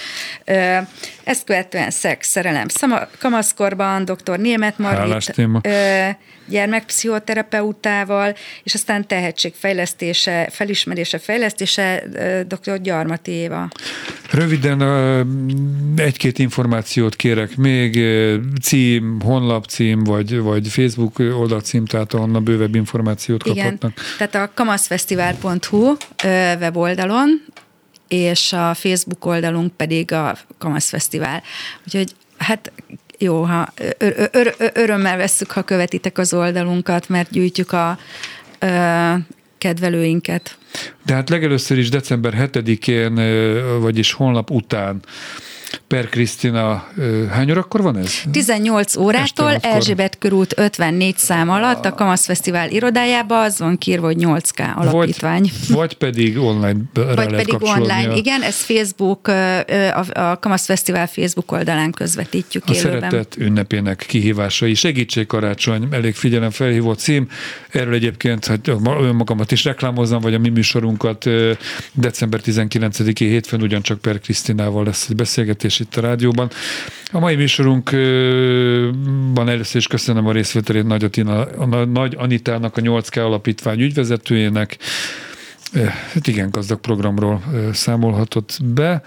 Igen. 0.44 0.88
Ezt 1.24 1.44
követően 1.44 1.90
szex, 1.90 2.28
szerelem, 2.28 2.66
kamaszkorban, 3.18 4.04
dr. 4.04 4.38
Német 4.38 4.78
Margit 4.78 5.45
gyermekpszichoterapeutával, 6.48 8.34
és 8.62 8.74
aztán 8.74 9.06
tehetségfejlesztése, 9.06 10.48
felismerése, 10.50 11.18
fejlesztése 11.18 12.02
dr. 12.46 12.80
Gyarmati 12.80 13.30
Éva. 13.30 13.68
Röviden 14.30 14.82
egy-két 15.96 16.38
információt 16.38 17.16
kérek 17.16 17.56
még, 17.56 18.00
cím, 18.62 19.20
honlapcím, 19.20 20.04
vagy, 20.04 20.38
vagy 20.38 20.68
Facebook 20.68 21.18
oldalcím, 21.18 21.84
tehát 21.84 22.14
ahonnan 22.14 22.44
bővebb 22.44 22.74
információt 22.74 23.42
kaphatnak. 23.42 23.92
Igen, 23.92 24.28
tehát 24.28 24.48
a 24.48 24.52
kamaszfesztivál.hu 24.54 25.96
weboldalon 26.60 27.44
és 28.08 28.52
a 28.52 28.74
Facebook 28.74 29.24
oldalunk 29.24 29.72
pedig 29.72 30.12
a 30.12 30.36
Kamasz 30.58 30.88
Fesztivál. 30.88 31.42
Úgyhogy 31.84 32.14
hát 32.36 32.72
jó, 33.18 33.42
ha 33.42 33.72
ör- 33.98 34.30
ör- 34.36 34.70
örömmel 34.74 35.16
vesszük, 35.16 35.50
ha 35.50 35.62
követitek 35.62 36.18
az 36.18 36.34
oldalunkat, 36.34 37.08
mert 37.08 37.30
gyűjtjük 37.30 37.72
a 37.72 37.98
ö, 38.58 39.12
kedvelőinket. 39.58 40.58
De 41.02 41.14
hát 41.14 41.28
legelőször 41.28 41.78
is 41.78 41.88
december 41.88 42.50
7-én, 42.52 43.14
vagyis 43.80 44.12
honlap 44.12 44.50
után 44.50 45.00
Per 45.86 46.08
Krisztina, 46.08 46.86
hány 47.30 47.50
órakor 47.50 47.82
van 47.82 47.96
ez? 47.96 48.12
18 48.30 48.96
órától 48.96 49.54
Erzsébet 49.54 50.18
körút 50.18 50.54
54 50.56 51.16
szám 51.16 51.50
alatt 51.50 51.84
a 51.84 51.94
Kamasz 51.94 52.24
Fesztivál 52.24 52.70
irodájába, 52.70 53.42
az 53.42 53.58
van 53.58 53.78
kírva, 53.78 54.06
hogy 54.06 54.16
8K 54.20 54.74
alapítvány. 54.74 55.50
Vagy, 55.68 55.76
vagy 55.76 55.94
pedig 55.94 56.38
online 56.38 56.78
Vagy 56.92 57.34
pedig 57.34 57.56
online, 57.60 58.08
a... 58.08 58.14
igen, 58.14 58.42
ez 58.42 58.60
Facebook, 58.60 59.28
a 60.12 60.38
Kamasz 60.40 60.64
Fesztivál 60.64 61.06
Facebook 61.06 61.52
oldalán 61.52 61.90
közvetítjük 61.90 62.64
a 62.66 62.72
élőben. 62.72 63.00
szeretet 63.00 63.36
ünnepének 63.38 64.04
kihívásai. 64.08 64.74
Segítség 64.74 65.26
karácsony, 65.26 65.88
elég 65.90 66.14
figyelem 66.14 66.50
felhívó 66.50 66.92
cím. 66.92 67.28
Erről 67.70 67.94
egyébként, 67.94 68.46
hát 68.46 68.68
önmagamat 68.84 69.52
is 69.52 69.64
reklámozom, 69.64 70.20
vagy 70.20 70.34
a 70.34 70.38
mi 70.38 70.48
műsorunkat 70.48 71.24
december 71.92 72.40
19-i 72.44 73.14
hétfőn 73.16 73.62
ugyancsak 73.62 74.00
Per 74.00 74.18
Krisztinával 74.18 74.84
lesz 74.84 75.06
egy 75.08 75.16
beszélgetés 75.16 75.54
beszélgetés 75.56 75.80
itt 75.80 75.96
a 75.96 76.00
rádióban. 76.00 76.50
A 77.12 77.18
mai 77.18 77.34
műsorunkban 77.34 79.48
először 79.48 79.76
is 79.76 79.86
köszönöm 79.86 80.26
a 80.26 80.32
részvételét 80.32 80.86
Nagy, 80.86 81.04
Atina, 81.04 81.44
a 81.44 81.84
Nagy 81.84 82.14
Anitának, 82.18 82.76
a 82.76 82.80
8K 82.80 83.24
alapítvány 83.24 83.80
ügyvezetőjének. 83.80 84.76
Hát 86.12 86.26
igen, 86.26 86.50
gazdag 86.50 86.80
programról 86.80 87.42
számolhatott 87.72 88.58
be 88.64 89.02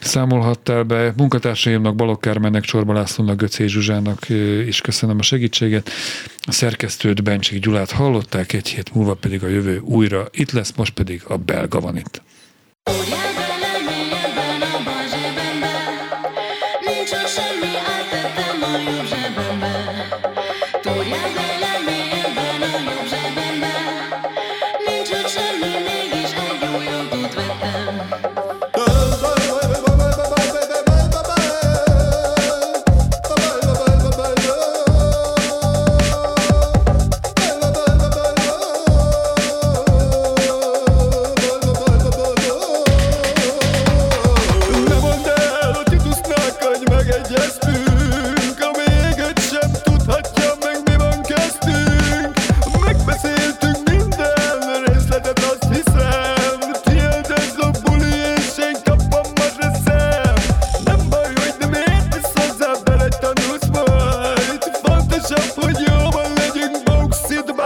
számolhattál 0.00 0.82
be. 0.82 1.12
Munkatársaimnak, 1.16 1.94
Balogh 1.94 2.20
Kármennek, 2.20 2.64
Csorba 2.64 2.92
Lászlónak, 2.92 3.36
Göcé 3.36 3.66
Zsuzsának 3.66 4.28
is 4.66 4.80
köszönöm 4.80 5.18
a 5.18 5.22
segítséget. 5.22 5.90
A 6.40 6.52
szerkesztőt 6.52 7.22
Bencsik 7.22 7.62
Gyulát 7.62 7.90
hallották, 7.90 8.52
egy 8.52 8.68
hét 8.68 8.94
múlva 8.94 9.14
pedig 9.14 9.44
a 9.44 9.48
jövő 9.48 9.78
újra 9.78 10.28
itt 10.30 10.50
lesz, 10.50 10.72
most 10.76 10.92
pedig 10.92 11.22
a 11.28 11.36
belga 11.36 11.80
van 11.80 11.96
itt. 11.96 12.22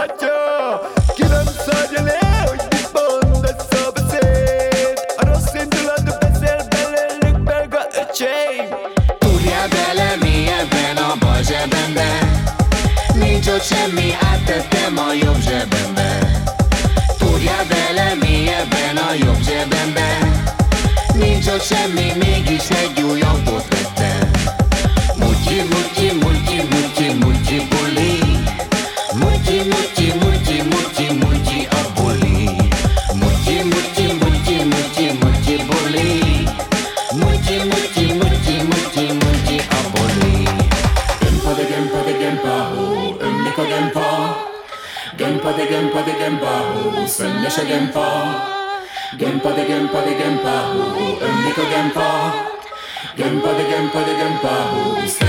látja. 0.07 0.81
Ki 1.15 1.23
nem 1.23 1.45
szarja 1.65 2.03
le, 2.03 2.45
hogy 2.47 2.61
mit 2.69 2.89
mond 2.93 3.55
a 3.69 3.91
beszéd? 3.91 4.99
A 5.17 5.25
rossz 5.25 5.53
indulatú 5.53 6.11
beszél 6.19 6.67
belőlük 6.69 7.43
belga 7.43 7.81
öcsém. 8.01 8.65
Túrja 9.19 9.63
bele 9.69 10.15
mélyebben 10.21 10.97
a 10.97 11.15
bal 11.19 11.41
zsebembe. 11.43 12.09
Nincs 13.13 13.47
ott 13.47 13.63
semmi, 13.63 14.13
áttettem 14.31 14.97
a 14.97 15.13
jobb 15.13 15.41
zsebembe. 15.41 16.19
Túrja 17.17 17.59
bele 17.69 18.13
mélyebben 18.19 18.97
a 18.97 19.13
jobb 19.13 19.41
zsebembe. 19.41 20.09
Nincs 21.13 21.47
ott 21.47 21.63
semmi, 21.63 22.11
mégis 22.17 22.69
egy 22.69 23.01
újabb 23.01 23.47
ott 23.47 23.92
Ganesha 47.43 47.65
Gempa 47.65 48.07
Gempade 49.19 49.67
Gempade 49.67 50.15
Gempa 50.15 50.55
Ambika 51.27 51.63
Gempa 51.67 52.07
Gempade 53.17 53.63
Gempade 53.67 54.13
Gempa 54.15 55.22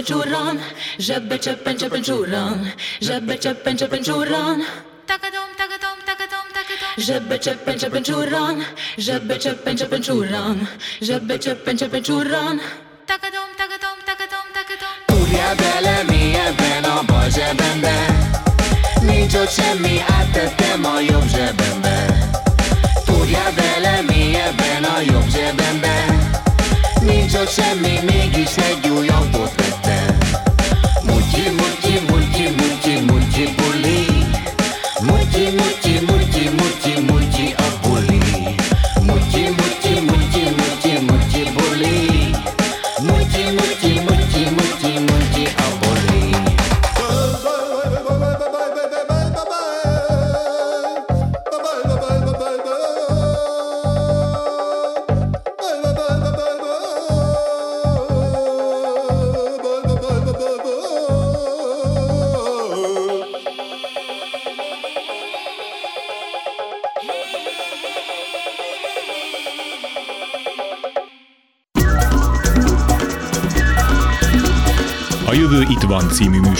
చెప్ప 0.00 0.12
చూర్రాన్ 0.12 0.58
జబ్బె 1.06 1.36
చెప్పం 1.46 1.74
చెప్పం 1.80 2.02
చూర్రాన్ 2.08 2.60
జబ్బె 3.06 3.34
చెప్పం 3.44 3.74
చెప్పం 3.80 4.02
చూర్రాన్ 4.08 4.62
తగదోం 5.10 5.50
తగదోం 5.60 5.98
తగదోం 6.08 6.46
తగదోం 6.56 6.94
జబ్బె 7.06 7.36
చెప్పం 7.46 7.76
చెప్పం 7.82 8.02
చూర్రాన్ 8.08 8.60
జబ్బె 9.06 9.36
చెప్పం 9.44 9.74
చెప్పం 9.80 10.00
చూర్రాన్ 10.08 10.62
జబ్బె 11.08 11.36
చెప్పం 11.46 11.76
చెప్పం 11.82 12.02
చూర్రాన్ 12.08 12.60
తగదోం 13.10 13.50
తగదోం 13.60 13.98
తగదోం 14.08 14.46
తగదోం 14.56 14.96
Kurja 15.10 15.50
bele 15.60 15.96
mélyebben 16.10 16.86
a 16.92 16.96
bal 17.08 17.28
zsebembe. 17.36 17.96
Nincs 19.08 19.34
ott 19.42 19.52
semmi, 19.58 19.94
áttettem 20.16 20.84
a 20.92 20.94
jobb 21.08 21.26
zsebembe. 21.34 21.96
Kurja 23.08 23.46
bele 23.58 23.94
mi 24.08 24.12
mélyebben 24.12 24.84
a 24.92 24.96
jobb 25.10 25.28
zsebembe. 25.34 25.94
Nincs 27.02 27.34
ott 27.42 27.52
semmi, 27.58 27.94
mégis 28.08 28.56
egy 28.68 28.88
újabbot 28.88 29.52
vettem. 29.56 29.79
মুচি 31.58 31.94
মুচি 32.08 32.44
মুচি 32.58 32.92
মুচি 33.08 33.44
বলি 33.58 33.98
মুচি 35.06 35.44
মুচি 35.58 35.92
মুচি 36.08 36.44
মুচি 36.56 36.69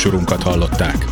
műsorunkat 0.03 0.43
hallották. 0.43 1.07